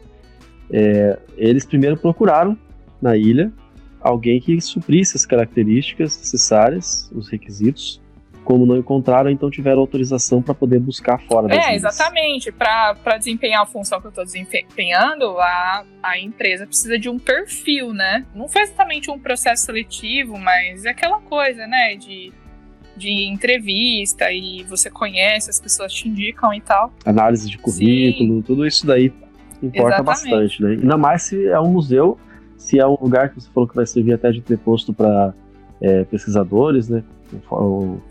[0.70, 2.56] É, eles primeiro procuraram
[3.02, 3.52] na ilha
[4.00, 8.00] alguém que suprisse as características necessárias, os requisitos,
[8.44, 12.52] como não encontraram, então tiveram autorização para poder buscar fora das É, exatamente.
[12.52, 17.92] Para desempenhar a função que eu estou desempenhando, a, a empresa precisa de um perfil,
[17.92, 18.24] né?
[18.34, 21.96] Não foi exatamente um processo seletivo, mas é aquela coisa, né?
[21.96, 22.32] De,
[22.96, 26.92] de entrevista e você conhece, as pessoas te indicam e tal.
[27.04, 28.42] Análise de currículo, Sim.
[28.42, 29.12] tudo isso daí
[29.62, 30.04] importa exatamente.
[30.04, 30.70] bastante, né?
[30.70, 32.18] Ainda mais se é um museu,
[32.56, 35.34] se é um lugar que você falou que vai servir até de preposto para
[35.80, 37.02] é, pesquisadores, né?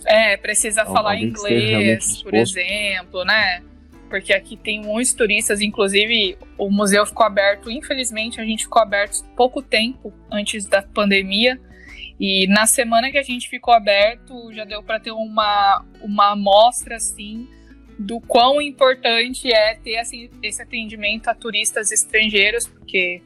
[0.06, 3.62] é, precisa falar inglês, por exemplo, né?
[4.10, 9.24] Porque aqui tem muitos turistas, inclusive o museu ficou aberto, infelizmente a gente ficou aberto
[9.36, 11.60] pouco tempo antes da pandemia.
[12.26, 16.96] E na semana que a gente ficou aberto, já deu para ter uma, uma amostra
[16.96, 17.50] assim
[18.00, 23.22] do quão importante é ter assim, esse atendimento a turistas estrangeiros, porque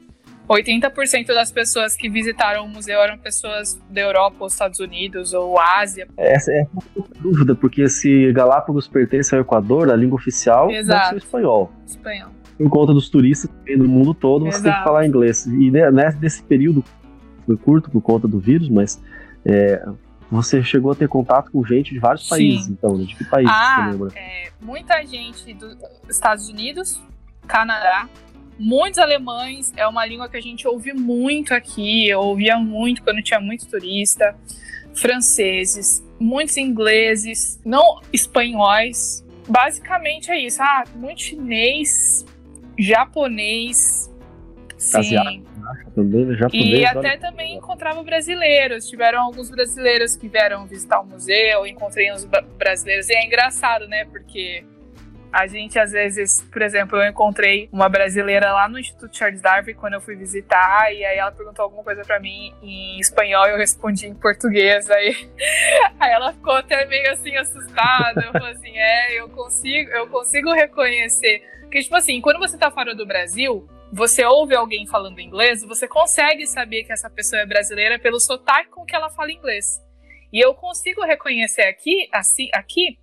[0.49, 5.59] 80% das pessoas que visitaram o museu eram pessoas da Europa, ou Estados Unidos, ou
[5.59, 6.07] Ásia.
[6.17, 11.09] Essa é uma dúvida, porque se Galápagos pertence ao Equador, a língua oficial Exato.
[11.09, 11.71] deve ser espanhol.
[11.85, 12.31] Espanhol.
[12.57, 14.63] Por conta dos turistas que vêm do mundo todo, você Exato.
[14.63, 15.45] tem que falar inglês.
[15.45, 15.69] E
[16.19, 16.83] nesse período,
[17.47, 19.01] foi curto por conta do vírus, mas
[19.45, 19.83] é,
[20.29, 22.29] você chegou a ter contato com gente de vários Sim.
[22.29, 24.19] países, então, de que país ah, você lembra?
[24.19, 25.77] É, muita gente dos
[26.09, 27.01] Estados Unidos,
[27.47, 28.09] Canadá,
[28.59, 33.21] muitos alemães, é uma língua que a gente ouve muito aqui, eu ouvia muito quando
[33.23, 34.35] tinha muito turista,
[34.93, 39.25] franceses, muitos ingleses, não espanhóis.
[39.47, 42.25] Basicamente é isso, ah, muito chinês,
[42.77, 44.11] japonês,
[44.77, 44.97] sim.
[44.97, 45.56] Asiático.
[46.79, 48.87] E até também encontrava brasileiros.
[48.87, 52.25] Tiveram alguns brasileiros que vieram visitar o museu, encontrei uns
[52.57, 53.09] brasileiros.
[53.09, 54.05] E é engraçado, né?
[54.05, 54.63] Porque
[55.31, 59.73] a gente, às vezes, por exemplo, eu encontrei uma brasileira lá no Instituto Charles Darwin
[59.73, 63.51] quando eu fui visitar, e aí ela perguntou alguma coisa para mim em espanhol e
[63.51, 64.89] eu respondi em português.
[64.89, 65.29] Aí,
[65.99, 68.21] aí ela ficou até meio assim assustada.
[68.25, 71.43] Eu falei assim: é, eu consigo, eu consigo reconhecer.
[71.61, 75.87] Porque, tipo assim, quando você tá fora do Brasil, você ouve alguém falando inglês, você
[75.87, 79.81] consegue saber que essa pessoa é brasileira pelo sotaque com que ela fala inglês.
[80.31, 82.97] E eu consigo reconhecer aqui, assim, aqui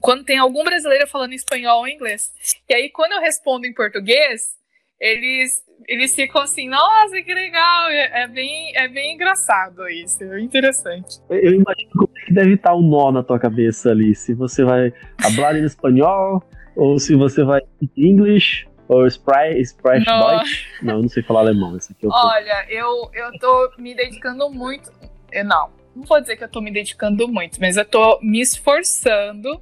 [0.00, 2.32] quando tem algum brasileiro falando espanhol ou inglês.
[2.68, 4.54] E aí, quando eu respondo em português,
[5.00, 10.40] eles, eles ficam assim, nossa, que legal, é, é bem, é bem engraçado isso, é
[10.40, 11.18] interessante.
[11.28, 14.32] Eu imagino como é que deve estar o um nó na tua cabeça ali, se
[14.34, 14.92] você vai
[15.34, 16.42] falar em espanhol,
[16.76, 17.60] ou se você vai
[17.96, 20.28] em inglês, ou Sprite, Sprite não.
[20.28, 20.66] Deutsch.
[20.82, 22.16] Não, eu não sei falar alemão, esse aqui eu tô...
[22.16, 24.92] Olha, eu, eu tô me dedicando muito,
[25.32, 28.40] eu, não, não vou dizer que eu tô me dedicando muito, mas eu tô me
[28.40, 29.60] esforçando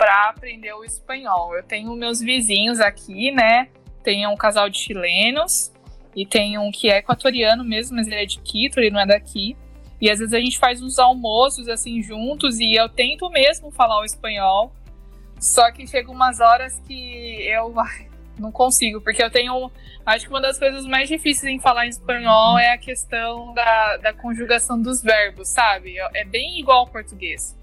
[0.00, 1.54] para aprender o espanhol.
[1.54, 3.68] Eu tenho meus vizinhos aqui, né?
[4.02, 5.70] Tem um casal de chilenos
[6.16, 9.06] e tem um que é equatoriano mesmo, mas ele é de Quito, ele não é
[9.06, 9.54] daqui.
[10.00, 14.00] E às vezes a gente faz uns almoços assim juntos e eu tento mesmo falar
[14.00, 14.72] o espanhol.
[15.38, 17.74] Só que chega umas horas que eu
[18.40, 19.70] não consigo, porque eu tenho.
[20.04, 23.96] Acho que uma das coisas mais difíceis em falar em espanhol é a questão da,
[23.98, 25.96] da conjugação dos verbos, sabe?
[26.14, 27.56] É bem igual ao português.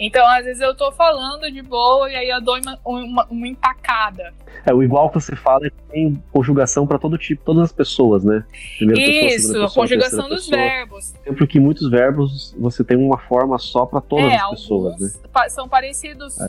[0.00, 3.48] Então, às vezes eu tô falando de boa e aí eu dou uma, uma, uma
[3.48, 4.32] empacada.
[4.64, 7.72] É, o igual que você fala é que tem conjugação para todo tipo, todas as
[7.72, 8.44] pessoas, né?
[8.76, 10.62] Primeira Isso, pessoa, pessoa, a conjugação dos pessoa.
[10.62, 11.14] verbos.
[11.36, 15.10] Porque muitos verbos você tem uma forma só para todas é, as pessoas, né?
[15.48, 16.40] São parecidos.
[16.40, 16.48] É,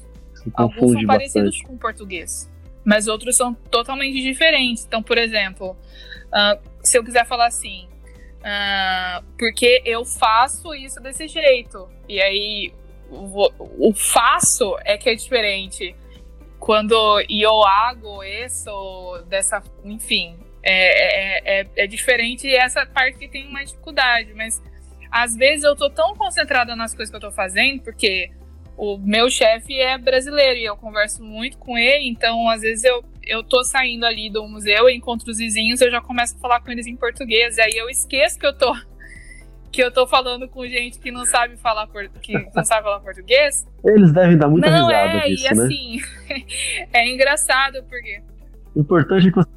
[0.54, 1.64] alguns são parecidos bastante.
[1.64, 2.50] com o português.
[2.84, 4.86] Mas outros são totalmente diferentes.
[4.86, 5.72] Então, por exemplo,
[6.28, 7.88] uh, se eu quiser falar assim,
[8.40, 12.74] uh, porque eu faço isso desse jeito, e aí
[13.10, 15.96] o, o faço é que é diferente.
[16.60, 23.48] Quando eu hago isso dessa, enfim, é, é, é, é diferente essa parte que tem
[23.48, 24.62] uma dificuldade, mas
[25.10, 28.30] às vezes eu tô tão concentrada nas coisas que eu tô fazendo, porque
[28.80, 33.04] o meu chefe é brasileiro e eu converso muito com ele, então às vezes eu,
[33.28, 36.72] eu tô saindo ali do museu, encontro os vizinhos, eu já começo a falar com
[36.72, 38.74] eles em português, e aí eu esqueço que eu tô
[39.70, 41.88] que eu tô falando com gente que não sabe falar
[42.22, 43.68] que não sabe falar português.
[43.84, 45.64] Eles devem dar muita não, risada é, disso, e né?
[45.66, 46.02] assim,
[46.94, 48.22] é engraçado porque
[48.74, 49.50] O importante é que você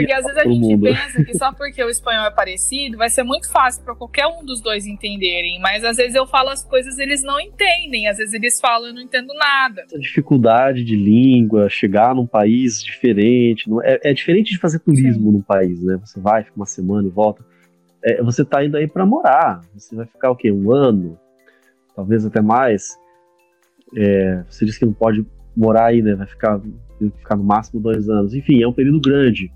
[0.00, 0.82] porque às vezes a gente mundo.
[0.82, 4.44] pensa que só porque o espanhol é parecido, vai ser muito fácil para qualquer um
[4.44, 5.58] dos dois entenderem.
[5.60, 8.08] Mas às vezes eu falo as coisas eles não entendem.
[8.08, 9.82] Às vezes eles falam e eu não entendo nada.
[9.82, 13.68] essa dificuldade de língua, chegar num país diferente.
[13.68, 15.98] não- é, é diferente de fazer turismo num país, né?
[16.04, 17.44] Você vai, fica uma semana e volta.
[18.04, 19.60] É, você tá indo aí para morar.
[19.74, 20.52] Você vai ficar o quê?
[20.52, 21.18] Um ano?
[21.96, 22.96] Talvez até mais.
[23.96, 25.24] É, você disse que não pode
[25.56, 26.14] morar aí, né?
[26.14, 26.60] Vai ficar,
[27.16, 28.34] ficar no máximo dois anos.
[28.34, 29.50] Enfim, é um período grande.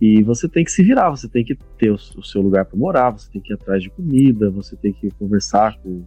[0.00, 2.76] E você tem que se virar, você tem que ter o, o seu lugar para
[2.76, 6.04] morar, você tem que ir atrás de comida, você tem que conversar com,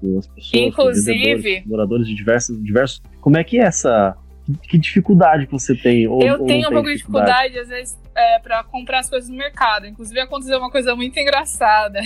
[0.00, 3.00] com as pessoas, Inclusive- com moradores de diversos, diversos.
[3.20, 4.16] Como é que é essa?
[4.62, 6.08] Que, dificuldade que você tem?
[6.08, 9.28] Ou, eu ou tenho um pouco de dificuldade, às vezes, é, para comprar as coisas
[9.28, 9.86] no mercado.
[9.86, 12.00] Inclusive aconteceu uma coisa muito engraçada.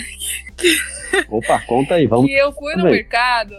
[1.29, 2.27] Opa, conta aí, vamos.
[2.27, 2.95] que eu fui no também.
[2.95, 3.55] mercado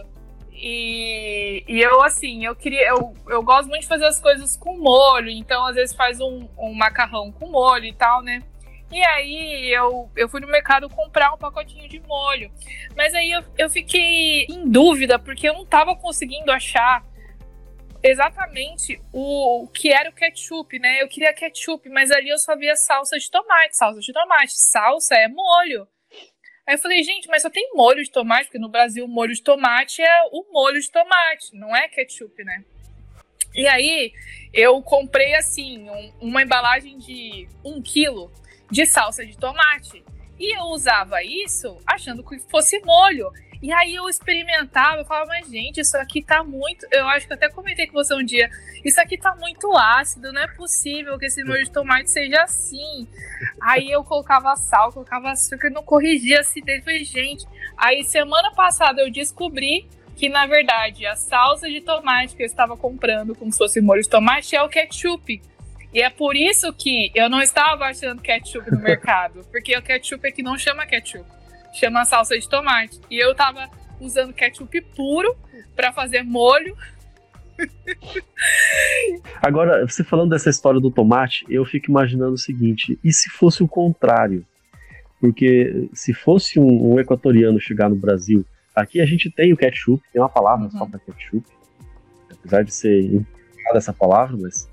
[0.66, 2.88] e, e eu, assim, eu queria.
[2.88, 6.48] Eu, eu gosto muito de fazer as coisas com molho, então às vezes faz um,
[6.56, 8.42] um macarrão com molho e tal, né?
[8.90, 12.50] E aí eu, eu fui no mercado comprar um pacotinho de molho.
[12.96, 17.04] Mas aí eu, eu fiquei em dúvida, porque eu não tava conseguindo achar
[18.02, 21.02] exatamente o, o que era o ketchup, né?
[21.02, 23.76] Eu queria ketchup, mas ali eu só via salsa de tomate.
[23.76, 24.52] Salsa de tomate.
[24.54, 25.86] Salsa é molho.
[26.66, 29.34] Aí eu falei, gente, mas só tem molho de tomate, porque no Brasil o molho
[29.34, 32.64] de tomate é o molho de tomate, não é ketchup, né?
[33.54, 34.12] E aí
[34.52, 38.32] eu comprei assim, um- uma embalagem de um quilo
[38.70, 40.02] de salsa de tomate.
[40.40, 43.30] E eu usava isso achando que fosse molho.
[43.64, 46.86] E aí eu experimentava, eu falava, mas gente, isso aqui tá muito.
[46.92, 48.50] Eu acho que eu até comentei com você um dia.
[48.84, 53.08] Isso aqui tá muito ácido, não é possível que esse molho de tomate seja assim.
[53.62, 56.84] Aí eu colocava sal, colocava açúcar, não corrigia a acidez.
[56.84, 57.46] Falei, gente.
[57.74, 62.76] Aí semana passada eu descobri que, na verdade, a salsa de tomate que eu estava
[62.76, 65.40] comprando, como se fosse molho de tomate, é o ketchup.
[65.90, 69.40] E é por isso que eu não estava achando ketchup no mercado.
[69.50, 71.24] Porque o ketchup aqui não chama ketchup.
[71.74, 73.00] Chama salsa de tomate.
[73.10, 73.68] E eu tava
[74.00, 75.36] usando ketchup puro
[75.74, 76.76] para fazer molho.
[79.42, 83.62] Agora, você falando dessa história do tomate, eu fico imaginando o seguinte: e se fosse
[83.62, 84.44] o contrário?
[85.20, 90.02] Porque se fosse um, um equatoriano chegar no Brasil, aqui a gente tem o ketchup,
[90.12, 90.70] tem uma palavra Uhum.
[90.70, 91.46] só para ketchup,
[92.30, 93.24] apesar de ser
[93.74, 94.68] essa palavra, mas,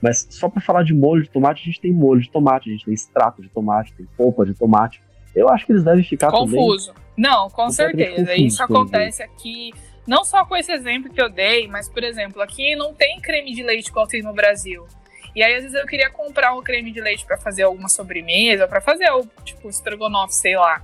[0.00, 2.72] mas só para falar de molho de tomate, a gente tem molho de tomate, a
[2.72, 5.02] gente tem extrato de tomate, tem polpa de tomate.
[5.36, 6.94] Eu acho que eles devem ficar também Confuso.
[7.16, 8.16] Não, com certeza.
[8.16, 9.72] confuso Isso acontece aqui,
[10.06, 13.54] não só com esse exemplo que eu dei, mas, por exemplo, aqui não tem creme
[13.54, 14.86] de leite igual tem no Brasil.
[15.34, 18.66] E aí, às vezes, eu queria comprar um creme de leite pra fazer alguma sobremesa,
[18.66, 20.82] pra fazer o tipo estrogonofe, sei lá.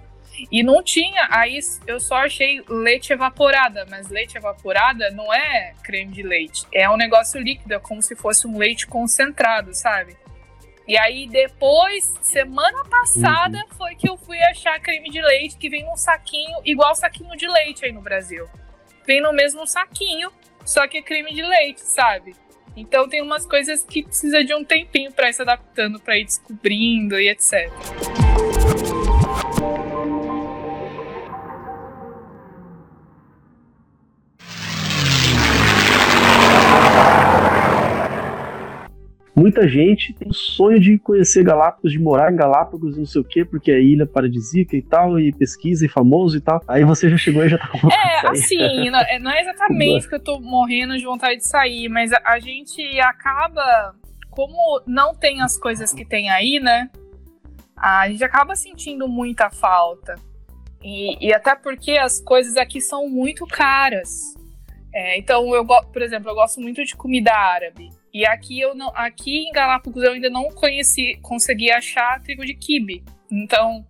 [0.51, 6.11] E não tinha, aí eu só achei leite evaporada, mas leite evaporada não é creme
[6.11, 10.17] de leite, é um negócio líquido, é como se fosse um leite concentrado, sabe?
[10.87, 15.85] E aí depois, semana passada, foi que eu fui achar creme de leite que vem
[15.85, 18.49] num saquinho, igual saquinho de leite aí no Brasil.
[19.07, 20.31] Vem no mesmo saquinho,
[20.65, 22.35] só que é creme de leite, sabe?
[22.77, 26.25] Então tem umas coisas que precisa de um tempinho pra ir se adaptando, pra ir
[26.25, 27.71] descobrindo e etc.
[39.43, 43.25] Muita gente tem o sonho de conhecer Galápagos, de morar em Galápagos, não sei o
[43.25, 46.63] quê, porque é ilha paradisíaca e tal, e pesquisa e famoso e tal.
[46.69, 48.57] Aí você já chegou e já tá com É, assim,
[48.89, 52.23] não é- não é exatamente que eu tô morrendo de vontade de sair, mas a,
[52.25, 53.97] a gente acaba,
[54.31, 56.89] como não tem as coisas que tem aí, né?
[57.77, 60.15] A gente acaba sentindo muita falta.
[60.81, 64.37] E, e até porque as coisas aqui são muito caras.
[64.95, 67.91] É, então, eu, por exemplo, eu gosto muito de comida árabe.
[68.13, 72.55] E aqui eu não, aqui em Galápagos eu ainda não conheci, consegui achar trigo de
[72.55, 73.03] quibe.
[73.31, 73.87] Então,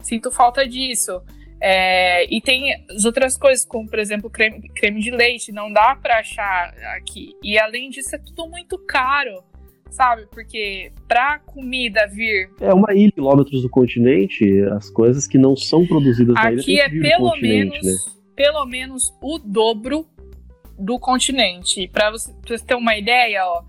[0.00, 1.20] sinto falta disso.
[1.60, 5.94] É, e tem as outras coisas, como por exemplo creme, creme de leite, não dá
[5.94, 7.34] para achar aqui.
[7.42, 9.42] E além disso, é tudo muito caro,
[9.90, 10.26] sabe?
[10.30, 12.50] Porque pra comida vir.
[12.60, 16.60] É uma ilha, quilômetros do continente, as coisas que não são produzidas na ilha.
[16.62, 17.92] Aqui é pelo menos, né?
[18.34, 20.06] pelo menos o dobro
[20.78, 21.88] do continente.
[21.88, 23.62] Para você, pra você ter uma ideia, ó,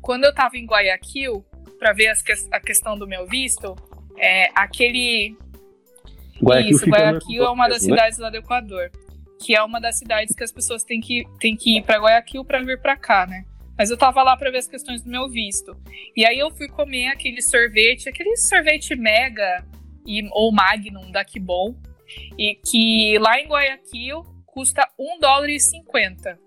[0.00, 1.44] quando eu tava em Guayaquil,
[1.78, 3.74] para ver as, a questão do meu visto,
[4.16, 5.36] é, aquele
[6.42, 7.88] Guayaquil Isso, Guayaquil é uma das né?
[7.88, 8.90] cidades lá do Equador.
[9.40, 12.44] Que é uma das cidades que as pessoas têm que, têm que ir para Guayaquil
[12.44, 13.44] para vir para cá, né?
[13.76, 15.76] Mas eu tava lá para ver as questões do meu visto.
[16.16, 19.64] E aí eu fui comer aquele sorvete, aquele sorvete mega
[20.06, 21.74] e, ou magnum da Kibon.
[22.38, 26.38] E que lá em Guayaquil custa 1 dólar e 50.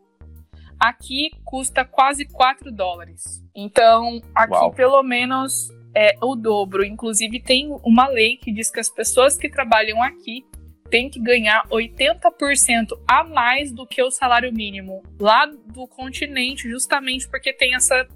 [0.80, 3.44] Aqui custa quase 4 dólares.
[3.56, 4.74] Então, aqui Uau.
[4.74, 6.84] pelo menos é o dobro.
[6.84, 10.46] Inclusive, tem uma lei que diz que as pessoas que trabalham aqui
[10.90, 17.28] têm que ganhar 80% a mais do que o salário mínimo lá do continente, justamente
[17.28, 18.08] porque tem essa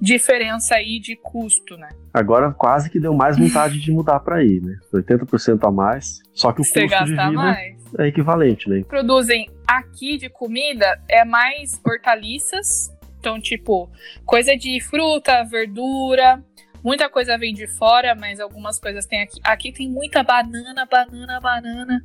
[0.00, 1.88] diferença aí de custo, né?
[2.12, 4.78] Agora quase que deu mais vontade de mudar para aí, né?
[4.92, 7.76] 80% a mais, só que o Você custo de vida mais.
[7.98, 8.82] é equivalente, né?
[8.84, 13.90] Produzem aqui de comida é mais hortaliças, então tipo,
[14.24, 16.42] coisa de fruta, verdura,
[16.82, 19.38] Muita coisa vem de fora, mas algumas coisas tem aqui.
[19.44, 22.02] Aqui tem muita banana, banana, banana.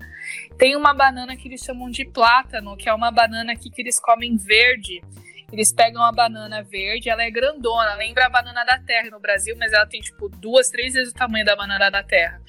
[0.57, 3.99] Tem uma banana que eles chamam de plátano, que é uma banana aqui que eles
[4.01, 5.01] comem verde.
[5.51, 9.55] Eles pegam a banana verde, ela é grandona, lembra a banana da terra no Brasil,
[9.57, 12.41] mas ela tem tipo duas, três vezes o tamanho da banana da terra.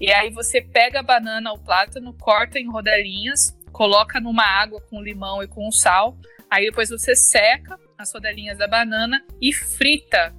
[0.00, 5.02] E aí você pega a banana, o plátano, corta em rodelinhas, coloca numa água com
[5.02, 6.16] limão e com sal.
[6.50, 10.34] Aí depois você seca as rodelinhas da banana e frita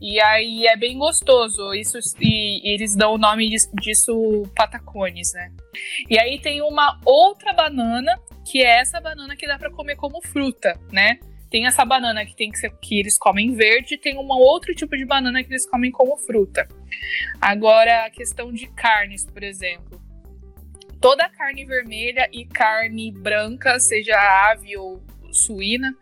[0.00, 1.74] e aí é bem gostoso.
[1.74, 5.52] Isso e, e eles dão o nome disso patacones, né?
[6.08, 8.18] E aí tem uma outra banana
[8.50, 11.18] que é essa banana que dá para comer como fruta, né?
[11.50, 14.96] Tem essa banana que tem que ser que eles comem verde, tem um outro tipo
[14.96, 16.66] de banana que eles comem como fruta.
[17.40, 20.00] Agora a questão de carnes, por exemplo.
[21.00, 24.16] Toda carne vermelha e carne branca, seja
[24.50, 25.94] ave ou suína,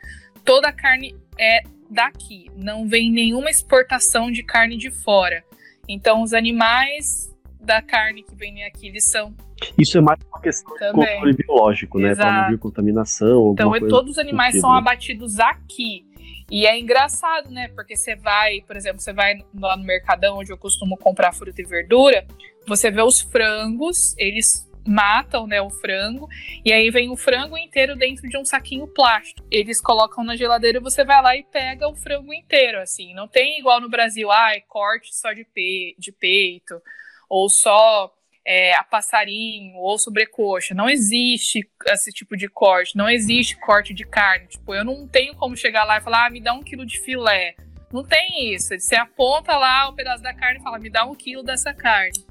[0.44, 5.44] toda carne é daqui, não vem nenhuma exportação de carne de fora.
[5.88, 9.34] Então, os animais da carne que vem aqui, eles são.
[9.76, 11.06] Isso é mais uma questão Também.
[11.06, 12.14] de controle biológico, né?
[12.14, 13.52] Para não vir contaminação.
[13.52, 16.06] Então, todos os animais são abatidos aqui.
[16.50, 17.68] E é engraçado, né?
[17.68, 21.60] Porque você vai, por exemplo, você vai lá no Mercadão, onde eu costumo comprar fruta
[21.60, 22.26] e verdura,
[22.66, 26.28] você vê os frangos, eles matam né, o frango,
[26.64, 29.46] e aí vem o frango inteiro dentro de um saquinho plástico.
[29.50, 33.14] Eles colocam na geladeira e você vai lá e pega o frango inteiro, assim.
[33.14, 36.80] Não tem igual no Brasil, ah, é corte só de, pe de peito,
[37.28, 38.12] ou só
[38.44, 40.74] é, a passarinho, ou sobrecoxa.
[40.74, 44.46] Não existe esse tipo de corte, não existe corte de carne.
[44.46, 46.98] Tipo, eu não tenho como chegar lá e falar, ah, me dá um quilo de
[47.00, 47.54] filé.
[47.92, 48.68] Não tem isso.
[48.78, 52.24] Você aponta lá o pedaço da carne e fala, me dá um quilo dessa carne.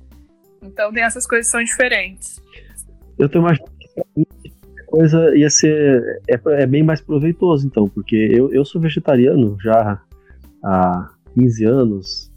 [0.62, 2.42] Então tem essas coisas que são diferentes.
[3.18, 4.00] Eu tô imaginando que
[4.80, 6.22] a coisa ia ser.
[6.28, 10.02] É, é, bem mais proveitoso, então, porque eu, eu sou vegetariano já
[10.64, 12.32] há 15 anos.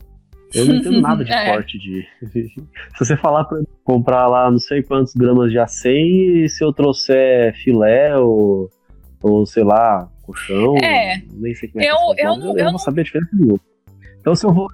[0.55, 1.53] Eu não entendo nada de é.
[1.53, 2.07] corte de.
[2.33, 6.73] se você falar pra comprar lá não sei quantos gramas de acém, e se eu
[6.73, 8.71] trouxer filé ou,
[9.23, 11.23] ou sei lá, colchão, é.
[11.33, 13.31] nem sei como é eu, que é eu, eu, eu não vou saber a diferença
[13.35, 13.61] nenhuma.
[14.21, 14.69] Então se eu vou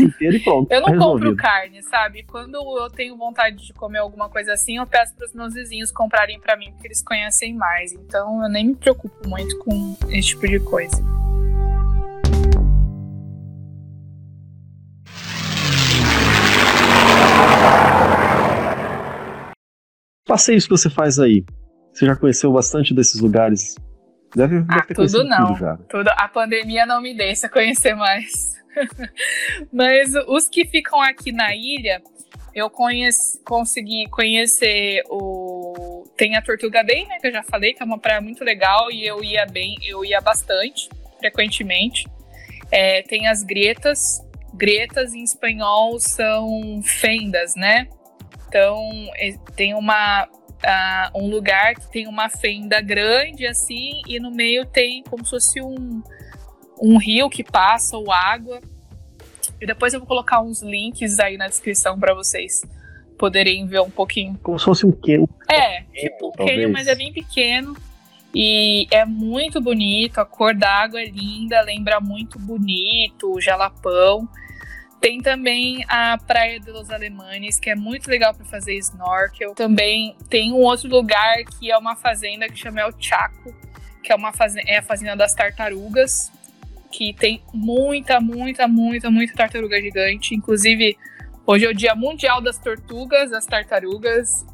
[0.00, 0.70] inteiro e pronto.
[0.70, 2.22] eu não tá compro carne, sabe?
[2.24, 5.90] Quando eu tenho vontade de comer alguma coisa assim, eu peço para os meus vizinhos
[5.90, 7.92] comprarem para mim, porque eles conhecem mais.
[7.92, 10.96] Então eu nem me preocupo muito com esse tipo de coisa.
[20.26, 21.44] Passeios que você faz aí.
[21.92, 23.74] Você já conheceu bastante desses lugares?
[24.34, 25.46] Deve, deve ah, tudo não.
[25.48, 25.76] Tudo já.
[25.88, 28.60] Tudo, a pandemia não me deixa conhecer mais.
[29.72, 32.02] Mas os que ficam aqui na ilha,
[32.54, 36.04] eu conheci, consegui conhecer o.
[36.16, 37.18] Tem a Tortuga Bay, né?
[37.18, 40.04] Que eu já falei, que é uma praia muito legal e eu ia bem, eu
[40.04, 42.06] ia bastante, frequentemente.
[42.70, 44.20] É, tem as gretas.
[44.54, 47.88] Gretas em espanhol são fendas, né?
[48.48, 48.90] Então
[49.56, 50.28] tem uma.
[50.64, 55.30] Uh, um lugar que tem uma fenda grande assim, e no meio tem como se
[55.30, 56.00] fosse um,
[56.80, 58.60] um rio que passa ou água.
[59.60, 62.62] E depois eu vou colocar uns links aí na descrição para vocês
[63.18, 64.38] poderem ver um pouquinho.
[64.42, 65.24] Como se fosse um quê?
[65.48, 67.76] É, tipo um quê, mas é bem pequeno.
[68.34, 74.28] E é muito bonito, a cor da água é linda, lembra muito bonito, o jalapão.
[75.02, 79.52] Tem também a Praia de los Alemanes, que é muito legal para fazer snorkel.
[79.52, 83.52] Também tem um outro lugar que é uma fazenda que chama El Chaco,
[84.00, 86.30] que é, uma fazenda, é a fazenda das tartarugas,
[86.92, 90.36] que tem muita, muita, muita, muita tartaruga gigante.
[90.36, 90.96] Inclusive,
[91.44, 94.46] hoje é o Dia Mundial das Tortugas, das Tartarugas.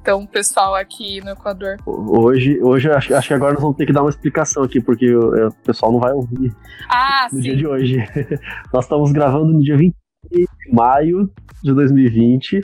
[0.00, 1.76] Então, pessoal aqui no Equador.
[1.86, 5.14] Hoje, hoje acho, acho que agora nós vamos ter que dar uma explicação aqui, porque
[5.14, 6.54] o, o pessoal não vai ouvir
[6.88, 7.42] ah, no sim.
[7.42, 7.96] dia de hoje.
[8.72, 9.94] nós estamos gravando no dia 20
[10.30, 11.30] de maio
[11.62, 12.62] de 2020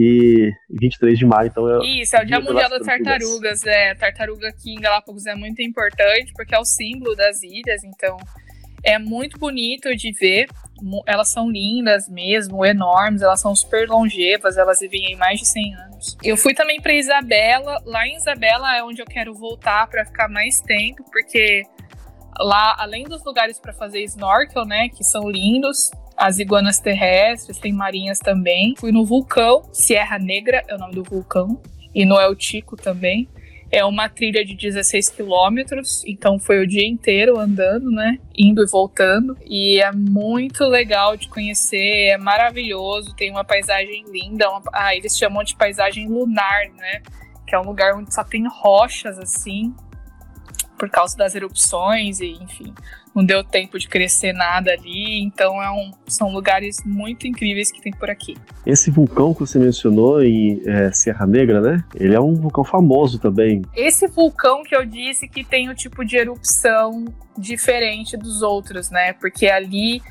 [0.00, 1.86] e 23 de maio, então é.
[1.86, 3.66] Isso, é o Dia Dia Mundial das das Tartarugas.
[3.66, 8.16] É, tartaruga aqui em Galápagos é muito importante porque é o símbolo das ilhas, então
[8.82, 10.48] é muito bonito de ver.
[11.06, 15.74] Elas são lindas mesmo, enormes, elas são super longevas, elas vivem aí mais de 100
[15.74, 16.16] anos.
[16.22, 20.28] Eu fui também para Isabela, lá em Isabela é onde eu quero voltar para ficar
[20.28, 21.62] mais tempo, porque
[22.38, 27.72] lá, além dos lugares para fazer snorkel, né, que são lindos, as iguanas terrestres, tem
[27.72, 28.74] marinhas também.
[28.78, 31.60] Fui no vulcão, Sierra Negra é o nome do vulcão,
[31.94, 33.28] e no El Chico também.
[33.74, 38.18] É uma trilha de 16 quilômetros, então foi o dia inteiro andando, né?
[38.36, 39.34] Indo e voltando.
[39.46, 44.50] E é muito legal de conhecer, é maravilhoso, tem uma paisagem linda.
[44.50, 47.00] Uma, ah, eles chamam de paisagem lunar, né?
[47.46, 49.74] Que é um lugar onde só tem rochas assim,
[50.82, 52.74] por causa das erupções e enfim,
[53.14, 57.80] não deu tempo de crescer nada ali, então é um, são lugares muito incríveis que
[57.80, 58.36] tem por aqui.
[58.66, 61.84] Esse vulcão que você mencionou em é, Serra Negra, né?
[61.94, 63.62] Ele é um vulcão famoso também.
[63.76, 67.04] Esse vulcão que eu disse que tem o tipo de erupção
[67.38, 69.12] diferente dos outros, né?
[69.12, 70.02] Porque ali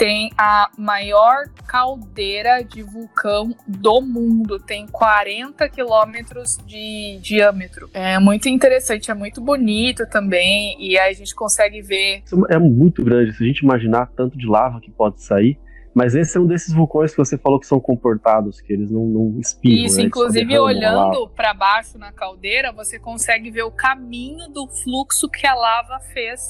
[0.00, 7.90] tem a maior caldeira de vulcão do mundo, tem 40 quilômetros de diâmetro.
[7.92, 12.22] É muito interessante, é muito bonito também, e aí a gente consegue ver.
[12.24, 15.58] Isso É muito grande, se a gente imaginar tanto de lava que pode sair.
[15.94, 19.04] Mas esse é um desses vulcões que você falou que são comportados, que eles não,
[19.04, 19.84] não espirram.
[19.84, 20.02] Isso, né?
[20.04, 25.28] Eles só inclusive olhando para baixo na caldeira, você consegue ver o caminho do fluxo
[25.28, 26.40] que a lava fez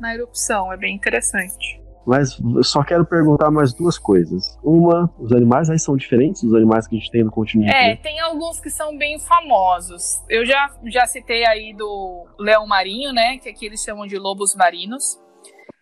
[0.00, 0.72] na erupção.
[0.72, 1.80] É bem interessante.
[2.10, 4.58] Mas eu só quero perguntar mais duas coisas.
[4.64, 7.72] Uma, os animais aí são diferentes dos animais que a gente tem no continente.
[7.72, 7.96] É, né?
[7.96, 10.20] tem alguns que são bem famosos.
[10.28, 13.38] Eu já, já citei aí do leão marinho, né?
[13.38, 15.20] Que aqui eles chamam de lobos marinos.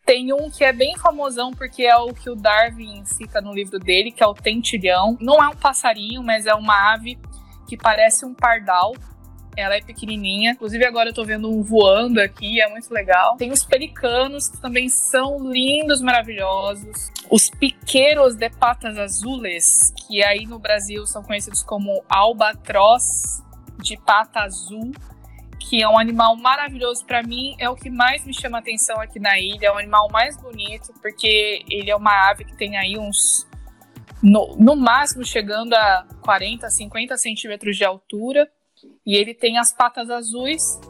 [0.04, 3.78] Tem um que é bem famosão, porque é o que o Darwin cita no livro
[3.78, 5.16] dele, que é o tentilhão.
[5.22, 7.18] Não é um passarinho, mas é uma ave
[7.66, 8.92] que parece um pardal.
[9.56, 10.52] Ela é pequenininha.
[10.52, 13.36] Inclusive, agora eu tô vendo um voando aqui, é muito legal.
[13.36, 17.10] Tem os pelicanos, que também são lindos, maravilhosos.
[17.30, 23.42] Os piqueiros de patas azules, que aí no Brasil são conhecidos como albatroz
[23.82, 24.92] de pata azul,
[25.58, 29.18] que é um animal maravilhoso para mim, é o que mais me chama atenção aqui
[29.18, 32.96] na ilha, é o animal mais bonito, porque ele é uma ave que tem aí
[32.98, 33.46] uns
[34.22, 38.50] no, no máximo chegando a 40, 50 centímetros de altura,
[39.06, 40.80] e ele tem as patas azuis,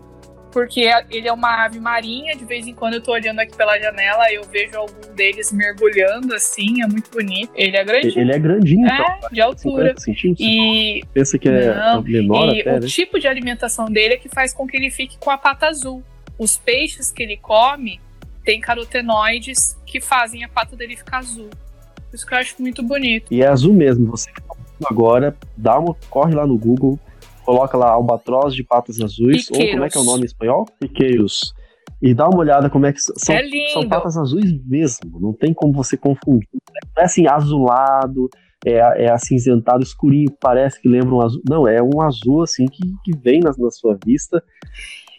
[0.51, 3.79] porque ele é uma ave marinha, de vez em quando eu tô olhando aqui pela
[3.79, 7.53] janela, eu vejo algum deles mergulhando assim, é muito bonito.
[7.55, 9.29] Ele é grande, Ele é grandinho, é, então.
[9.31, 9.95] de altura.
[9.99, 10.47] 50 centímetros.
[10.47, 12.87] E Pensa que é Não, menor até, o né?
[12.87, 16.03] tipo de alimentação dele é que faz com que ele fique com a pata azul.
[16.39, 18.01] Os peixes que ele come
[18.45, 21.51] têm carotenoides que fazem a pata dele ficar azul.
[22.13, 23.33] Isso que eu acho muito bonito.
[23.33, 24.07] E é azul mesmo.
[24.07, 24.31] Você
[24.87, 26.99] agora, dá uma, corre lá no Google,
[27.49, 29.93] coloca lá albatroz de patas azuis, ou como é Piqueiros.
[29.93, 30.67] que é o nome em espanhol?
[30.79, 31.55] Piqueiros.
[32.03, 33.35] E dá uma olhada como é que são.
[33.35, 33.43] é.
[33.73, 36.47] São patas azuis mesmo, não tem como você confundir.
[36.95, 38.29] Não é assim azulado,
[38.67, 41.41] é, é acinzentado, escurinho, parece que lembra um azul.
[41.49, 44.43] Não, é um azul assim que, que vem na, na sua vista.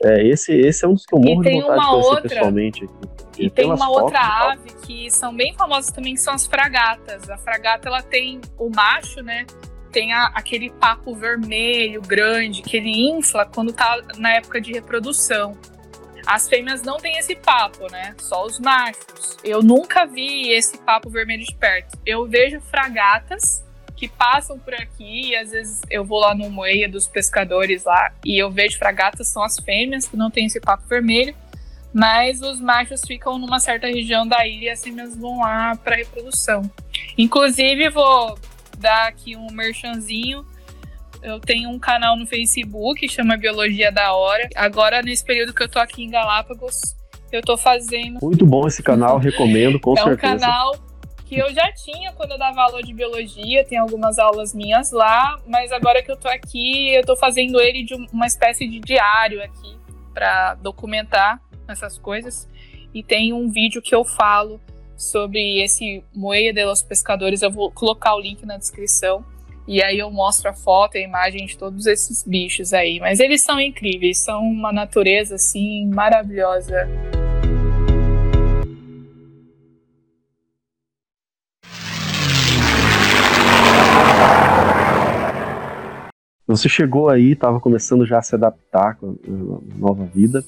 [0.05, 2.09] É, esse, esse é um dos que eu E morro de tem vontade de conhecer
[2.09, 2.83] outra- pessoalmente.
[2.85, 2.93] Aqui.
[3.39, 6.33] E tem pelas uma fotos outra e ave que são bem famosas também, que são
[6.33, 7.27] as fragatas.
[7.29, 9.45] A fragata, ela tem o macho, né?
[9.91, 15.57] Tem a- aquele papo vermelho, grande, que ele infla quando tá na época de reprodução.
[16.25, 18.13] As fêmeas não têm esse papo, né?
[18.19, 19.37] Só os machos.
[19.43, 21.97] Eu nunca vi esse papo vermelho de perto.
[22.05, 23.63] Eu vejo fragatas
[23.95, 28.13] que passam por aqui e às vezes eu vou lá no moeia dos pescadores lá
[28.23, 31.35] e eu vejo fragatas são as fêmeas que não têm esse papo vermelho
[31.91, 35.95] mas os machos ficam numa certa região da ilha e as fêmeas vão lá para
[35.95, 36.69] reprodução.
[37.17, 38.37] Inclusive, vou
[38.79, 40.45] dar aqui um merchanzinho.
[41.21, 44.47] Eu tenho um canal no Facebook, chama Biologia da Hora.
[44.55, 46.95] Agora, nesse período que eu tô aqui em Galápagos,
[47.31, 48.19] eu tô fazendo.
[48.21, 50.37] Muito bom esse canal, recomendo, com é um certeza.
[50.39, 50.75] canal
[51.25, 55.39] que eu já tinha quando eu dava aula de biologia, tem algumas aulas minhas lá,
[55.45, 59.43] mas agora que eu tô aqui, eu tô fazendo ele de uma espécie de diário
[59.43, 59.77] aqui
[60.11, 62.49] para documentar essas coisas.
[62.91, 64.59] E tem um vídeo que eu falo
[64.99, 67.41] sobre esse Moeia de los Pescadores.
[67.41, 69.23] Eu vou colocar o link na descrição.
[69.67, 72.99] E aí eu mostro a foto e a imagem de todos esses bichos aí.
[72.99, 76.87] Mas eles são incríveis, são uma natureza assim maravilhosa.
[86.47, 90.43] Você chegou aí, estava começando já a se adaptar com a nova vida.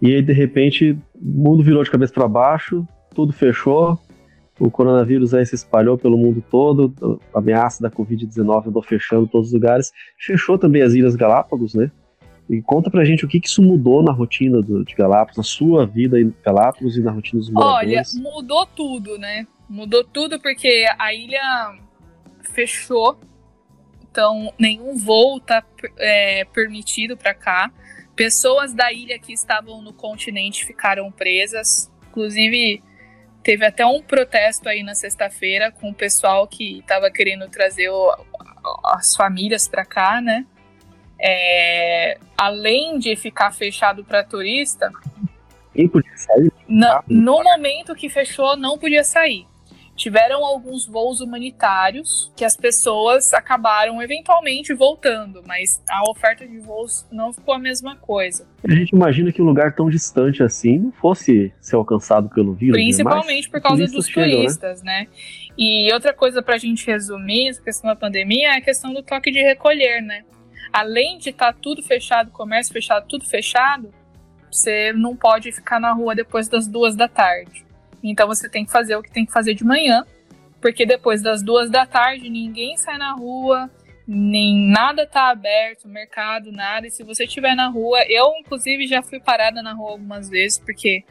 [0.00, 3.98] E aí, de repente, o mundo virou de cabeça para baixo, tudo fechou,
[4.58, 9.48] o coronavírus aí se espalhou pelo mundo todo, a ameaça da Covid-19 andou fechando todos
[9.48, 11.90] os lugares, fechou também as Ilhas Galápagos, né?
[12.50, 15.42] E conta pra gente o que, que isso mudou na rotina do, de Galápagos, na
[15.42, 18.14] sua vida em Galápagos e na rotina dos moradores.
[18.14, 19.46] Olha, mudou tudo, né?
[19.68, 21.74] Mudou tudo porque a ilha
[22.42, 23.16] fechou
[24.12, 25.64] então nenhum voo está
[25.98, 27.72] é, permitido para cá.
[28.14, 31.90] Pessoas da ilha que estavam no continente ficaram presas.
[32.10, 32.82] Inclusive,
[33.42, 38.14] teve até um protesto aí na sexta-feira com o pessoal que estava querendo trazer o,
[38.84, 40.46] as famílias para cá, né?
[41.18, 44.90] É, além de ficar fechado para turista,
[45.88, 46.52] podia sair?
[46.68, 49.46] No, no momento que fechou, não podia sair
[50.02, 57.06] tiveram alguns voos humanitários que as pessoas acabaram eventualmente voltando, mas a oferta de voos
[57.12, 58.48] não ficou a mesma coisa.
[58.68, 62.76] A gente imagina que um lugar tão distante assim não fosse ser alcançado pelo vírus.
[62.76, 62.82] Né?
[62.82, 64.34] Principalmente por causa dos chegam, né?
[64.34, 64.92] turistas, né?
[65.02, 65.08] né?
[65.56, 69.04] E outra coisa para a gente resumir essa questão da pandemia é a questão do
[69.04, 70.24] toque de recolher, né?
[70.72, 73.92] Além de estar tá tudo fechado, comércio fechado, tudo fechado,
[74.50, 77.64] você não pode ficar na rua depois das duas da tarde.
[78.02, 80.04] Então você tem que fazer o que tem que fazer de manhã,
[80.60, 83.70] porque depois das duas da tarde ninguém sai na rua,
[84.06, 86.86] nem nada tá aberto, mercado, nada.
[86.86, 90.58] E se você estiver na rua, eu inclusive já fui parada na rua algumas vezes,
[90.58, 91.04] porque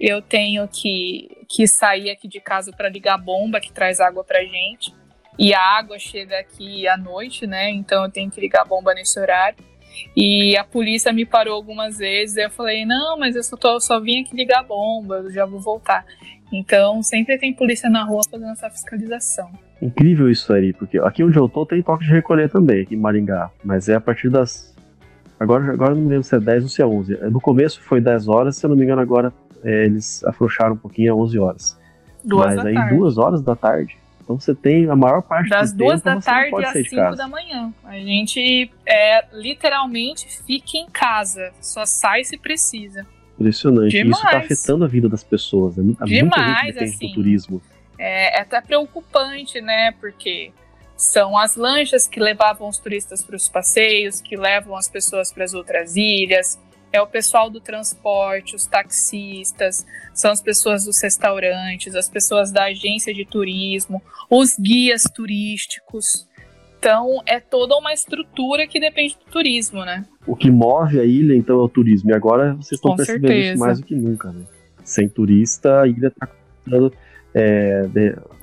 [0.00, 4.24] eu tenho que, que sair aqui de casa para ligar a bomba que traz água
[4.24, 4.94] pra gente.
[5.38, 7.70] E a água chega aqui à noite, né?
[7.70, 9.58] Então eu tenho que ligar a bomba nesse horário.
[10.16, 12.36] E a polícia me parou algumas vezes.
[12.36, 15.44] eu falei: não, mas eu só, tô, só vim aqui ligar a bomba, eu já
[15.44, 16.04] vou voltar.
[16.52, 19.50] Então sempre tem polícia na rua fazendo essa fiscalização.
[19.82, 22.98] Incrível isso aí, porque aqui onde eu tô tem toque de recolher também, aqui em
[22.98, 23.50] Maringá.
[23.62, 24.74] Mas é a partir das.
[25.38, 27.16] Agora, agora não me lembro se é 10 ou se é 11.
[27.30, 29.32] No começo foi 10 horas, se eu não me engano, agora
[29.64, 31.80] é, eles afrouxaram um pouquinho a 11 horas.
[32.24, 32.96] Duas Mas aí, tarde.
[32.96, 36.22] duas horas da tarde, então você tem a maior parte das do duas tempo, da
[36.22, 37.72] tarde às cinco da manhã.
[37.84, 43.06] A gente é, literalmente fica em casa, só sai se precisa.
[43.34, 43.90] Impressionante.
[43.90, 44.16] Demais.
[44.16, 45.76] Isso está afetando a vida das pessoas.
[45.76, 45.94] Né?
[46.00, 47.62] Há Demais, muita gente assim, do turismo.
[47.98, 49.92] É, é até preocupante, né?
[50.00, 50.52] Porque
[50.96, 55.44] são as lanchas que levavam os turistas para os passeios, que levam as pessoas para
[55.44, 56.58] as outras ilhas,
[56.94, 59.84] é o pessoal do transporte, os taxistas,
[60.14, 66.28] são as pessoas dos restaurantes, as pessoas da agência de turismo, os guias turísticos.
[66.78, 70.04] Então, é toda uma estrutura que depende do turismo, né?
[70.24, 72.10] O que move a ilha, então, é o turismo.
[72.10, 73.54] E agora vocês estão percebendo certeza.
[73.54, 74.44] isso mais do que nunca, né?
[74.84, 76.28] Sem turista, a ilha está
[77.34, 77.88] é,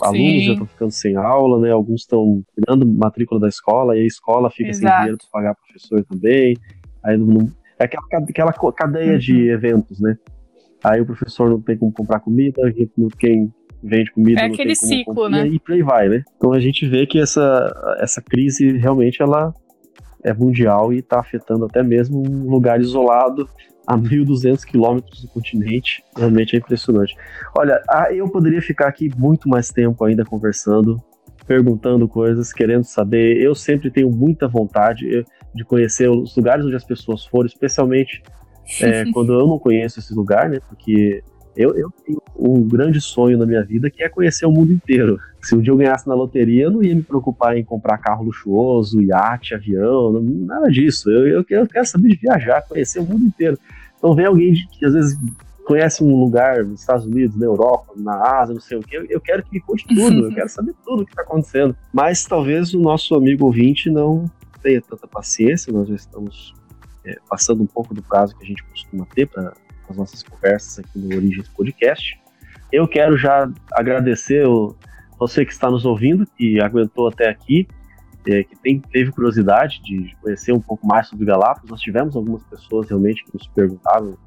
[0.01, 1.71] alunos já estão ficando sem aula, né?
[1.71, 4.87] Alguns estão tirando matrícula da escola e a escola fica Exato.
[4.87, 6.57] sem dinheiro para pagar professor também.
[7.01, 7.47] Aí não,
[7.81, 9.17] é aquela, aquela cadeia uhum.
[9.17, 10.17] de eventos, né?
[10.83, 12.61] Aí o professor não tem como comprar comida,
[13.19, 13.51] quem
[13.83, 15.47] vende comida é não aquele tem como ciclo, comprar, né?
[15.47, 16.23] E por aí vai, né?
[16.37, 19.53] Então a gente vê que essa, essa crise realmente ela
[20.23, 23.47] é mundial e está afetando até mesmo um lugar isolado
[23.87, 26.03] a 1.200 quilômetros do continente.
[26.15, 27.15] Realmente é impressionante.
[27.57, 31.01] Olha, eu poderia ficar aqui muito mais tempo ainda conversando,
[31.47, 33.37] perguntando coisas, querendo saber.
[33.41, 38.21] Eu sempre tenho muita vontade de conhecer os lugares onde as pessoas foram, especialmente
[38.81, 40.59] é, quando eu não conheço esse lugar, né?
[40.67, 41.23] Porque
[41.55, 45.19] eu, eu tenho um grande sonho na minha vida que é conhecer o mundo inteiro.
[45.41, 48.23] Se um dia eu ganhasse na loteria, eu não ia me preocupar em comprar carro
[48.23, 51.09] luxuoso, iate, avião, nada disso.
[51.09, 53.57] Eu, eu, eu quero saber de viajar, conhecer o mundo inteiro.
[53.97, 55.17] Então vem alguém que às vezes
[55.65, 59.21] conhece um lugar nos Estados Unidos, na Europa, na Ásia, não sei o eu, eu
[59.21, 61.75] quero que me conte tudo, eu quero saber tudo o que está acontecendo.
[61.93, 64.29] Mas talvez o nosso amigo ouvinte não
[64.61, 66.53] tenha tanta paciência, nós já estamos
[67.05, 69.53] é, passando um pouco do prazo que a gente costuma ter para
[69.89, 72.19] as nossas conversas aqui no Origens Podcast.
[72.71, 74.75] Eu quero já agradecer o,
[75.19, 77.67] você que está nos ouvindo, que aguentou até aqui,
[78.27, 81.69] é, que tem, teve curiosidade de conhecer um pouco mais sobre Galápagos.
[81.69, 84.17] Nós tivemos algumas pessoas realmente que nos perguntavam,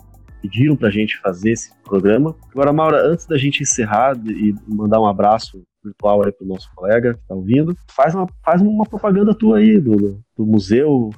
[0.42, 2.36] pediram para a gente fazer esse programa.
[2.50, 7.14] Agora, Maura, antes da gente encerrar e mandar um abraço virtual aí pro nosso colega
[7.14, 11.10] que está ouvindo, faz uma, faz uma propaganda tua aí do, do museu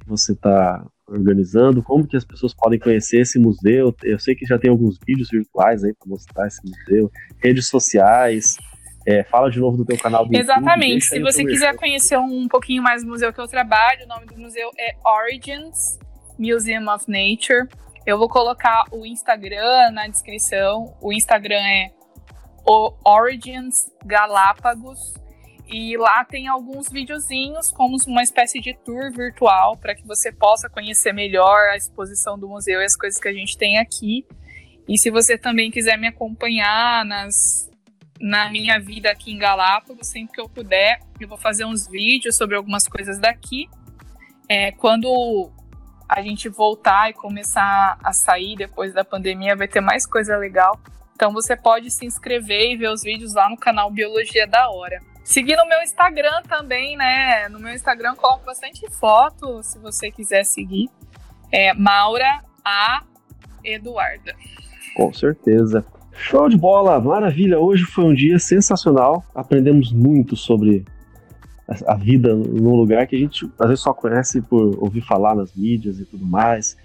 [0.00, 3.94] que você está organizando, como que as pessoas podem conhecer esse museu.
[4.02, 7.10] Eu sei que já tem alguns vídeos virtuais aí para mostrar esse museu,
[7.42, 8.56] redes sociais.
[9.06, 11.04] É, fala de novo do teu canal do Exatamente.
[11.04, 14.24] YouTube, Se você quiser conhecer um pouquinho mais do museu que eu trabalho, o nome
[14.24, 15.98] do museu é Origins
[16.38, 17.68] Museum of Nature.
[18.06, 20.94] Eu vou colocar o Instagram na descrição.
[21.02, 21.90] O Instagram é
[22.66, 25.14] Origins Galápagos.
[25.66, 30.68] E lá tem alguns videozinhos, como uma espécie de tour virtual, para que você possa
[30.68, 34.26] conhecer melhor a exposição do museu e as coisas que a gente tem aqui.
[34.86, 37.70] E se você também quiser me acompanhar nas,
[38.20, 42.36] na minha vida aqui em Galápagos, sempre que eu puder, eu vou fazer uns vídeos
[42.36, 43.68] sobre algumas coisas daqui.
[44.46, 45.50] É, quando
[46.06, 50.78] a gente voltar e começar a sair depois da pandemia, vai ter mais coisa legal.
[51.14, 55.00] Então você pode se inscrever e ver os vídeos lá no canal Biologia da Hora.
[55.22, 57.48] Seguir no meu Instagram também, né?
[57.48, 60.90] No meu Instagram coloco bastante foto, se você quiser seguir.
[61.50, 63.02] É Maura A.
[63.64, 64.34] Eduarda.
[64.96, 65.84] Com certeza.
[66.12, 67.58] Show de bola, maravilha.
[67.58, 69.24] Hoje foi um dia sensacional.
[69.34, 70.84] Aprendemos muito sobre
[71.86, 75.54] a vida num lugar que a gente às vezes só conhece por ouvir falar nas
[75.54, 76.76] mídias e tudo mais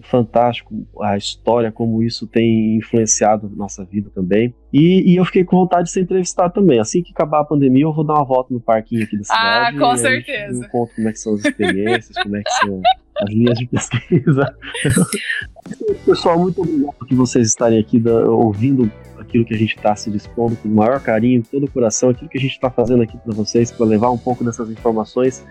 [0.00, 4.54] fantástico a história, como isso tem influenciado nossa vida também.
[4.72, 6.80] E, e, eu fiquei com vontade de ser entrevistado também.
[6.80, 9.24] Assim que acabar a pandemia, eu vou dar uma volta no parquinho aqui da ah,
[9.24, 9.76] cidade.
[9.76, 10.64] Ah, com certeza.
[10.64, 12.82] Eu conto como é que são as experiências, como é que são
[13.18, 14.56] as linhas de pesquisa.
[16.06, 18.90] Pessoal, muito obrigado por vocês estarem aqui da, ouvindo
[19.32, 22.28] aquilo que a gente está se dispondo com o maior carinho, todo o coração, aquilo
[22.28, 25.42] que a gente está fazendo aqui para vocês, para levar um pouco dessas informações.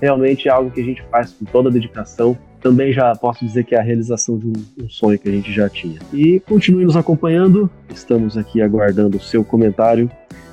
[0.00, 3.64] Realmente é algo que a gente faz com toda a dedicação também já posso dizer
[3.64, 6.00] que é a realização de um, um, sonho que a gente já tinha.
[6.12, 10.10] E continue nos acompanhando, estamos aqui aguardando o seu comentário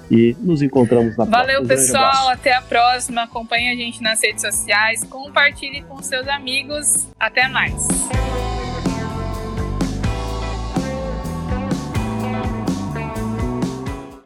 [0.10, 1.68] e nos encontramos na Valeu, próxima.
[1.68, 3.24] Valeu, pessoal, até a próxima.
[3.24, 7.08] Acompanhe a gente nas redes sociais, compartilhe com seus amigos.
[7.20, 7.88] Até mais.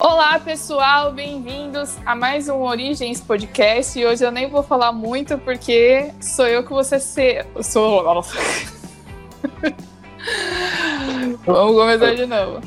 [0.01, 3.99] Olá, pessoal, bem-vindos a mais um Origens Podcast.
[3.99, 7.45] E hoje eu nem vou falar muito porque sou eu que você se...
[7.61, 8.01] sou.
[11.45, 12.61] Vamos começar de novo.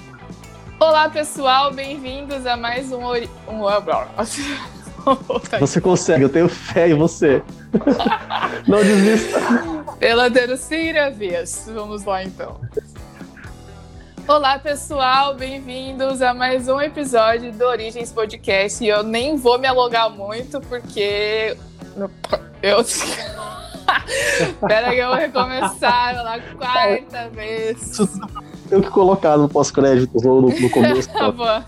[0.78, 3.30] Olá, pessoal, bem-vindos a mais um Ori...
[3.48, 3.62] um
[5.58, 7.42] Você consegue, eu tenho fé em você.
[8.68, 9.40] Não desista.
[9.98, 11.66] Pela terceira vez.
[11.72, 12.60] Vamos lá então.
[14.28, 18.82] Olá, pessoal, bem-vindos a mais um episódio do Origens Podcast.
[18.82, 21.56] E eu nem vou me alongar muito, porque.
[22.62, 22.84] Eu.
[24.66, 27.98] Pera que eu vou recomeçar pela quarta vez.
[28.68, 31.10] Tenho que colocar no pós-crédito no, no começo.
[31.12, 31.64] tá.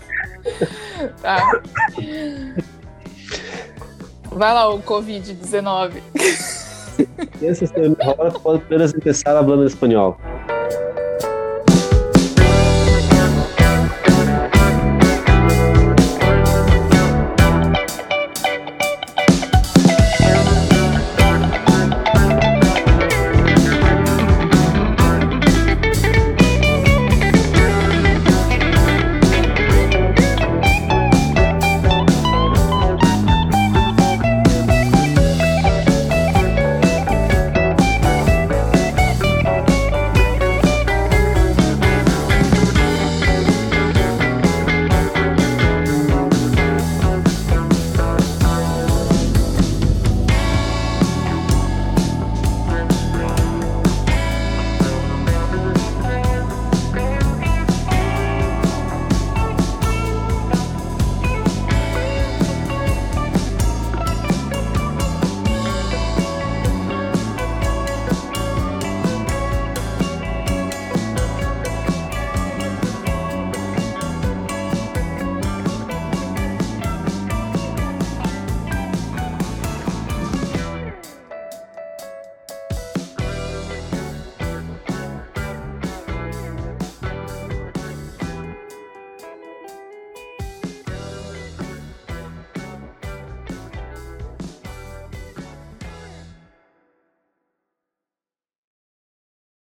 [1.21, 1.61] tá.
[4.31, 6.01] Vai lá, o Covid-19.
[7.41, 10.17] Esse é o pode apenas começar falando espanhol.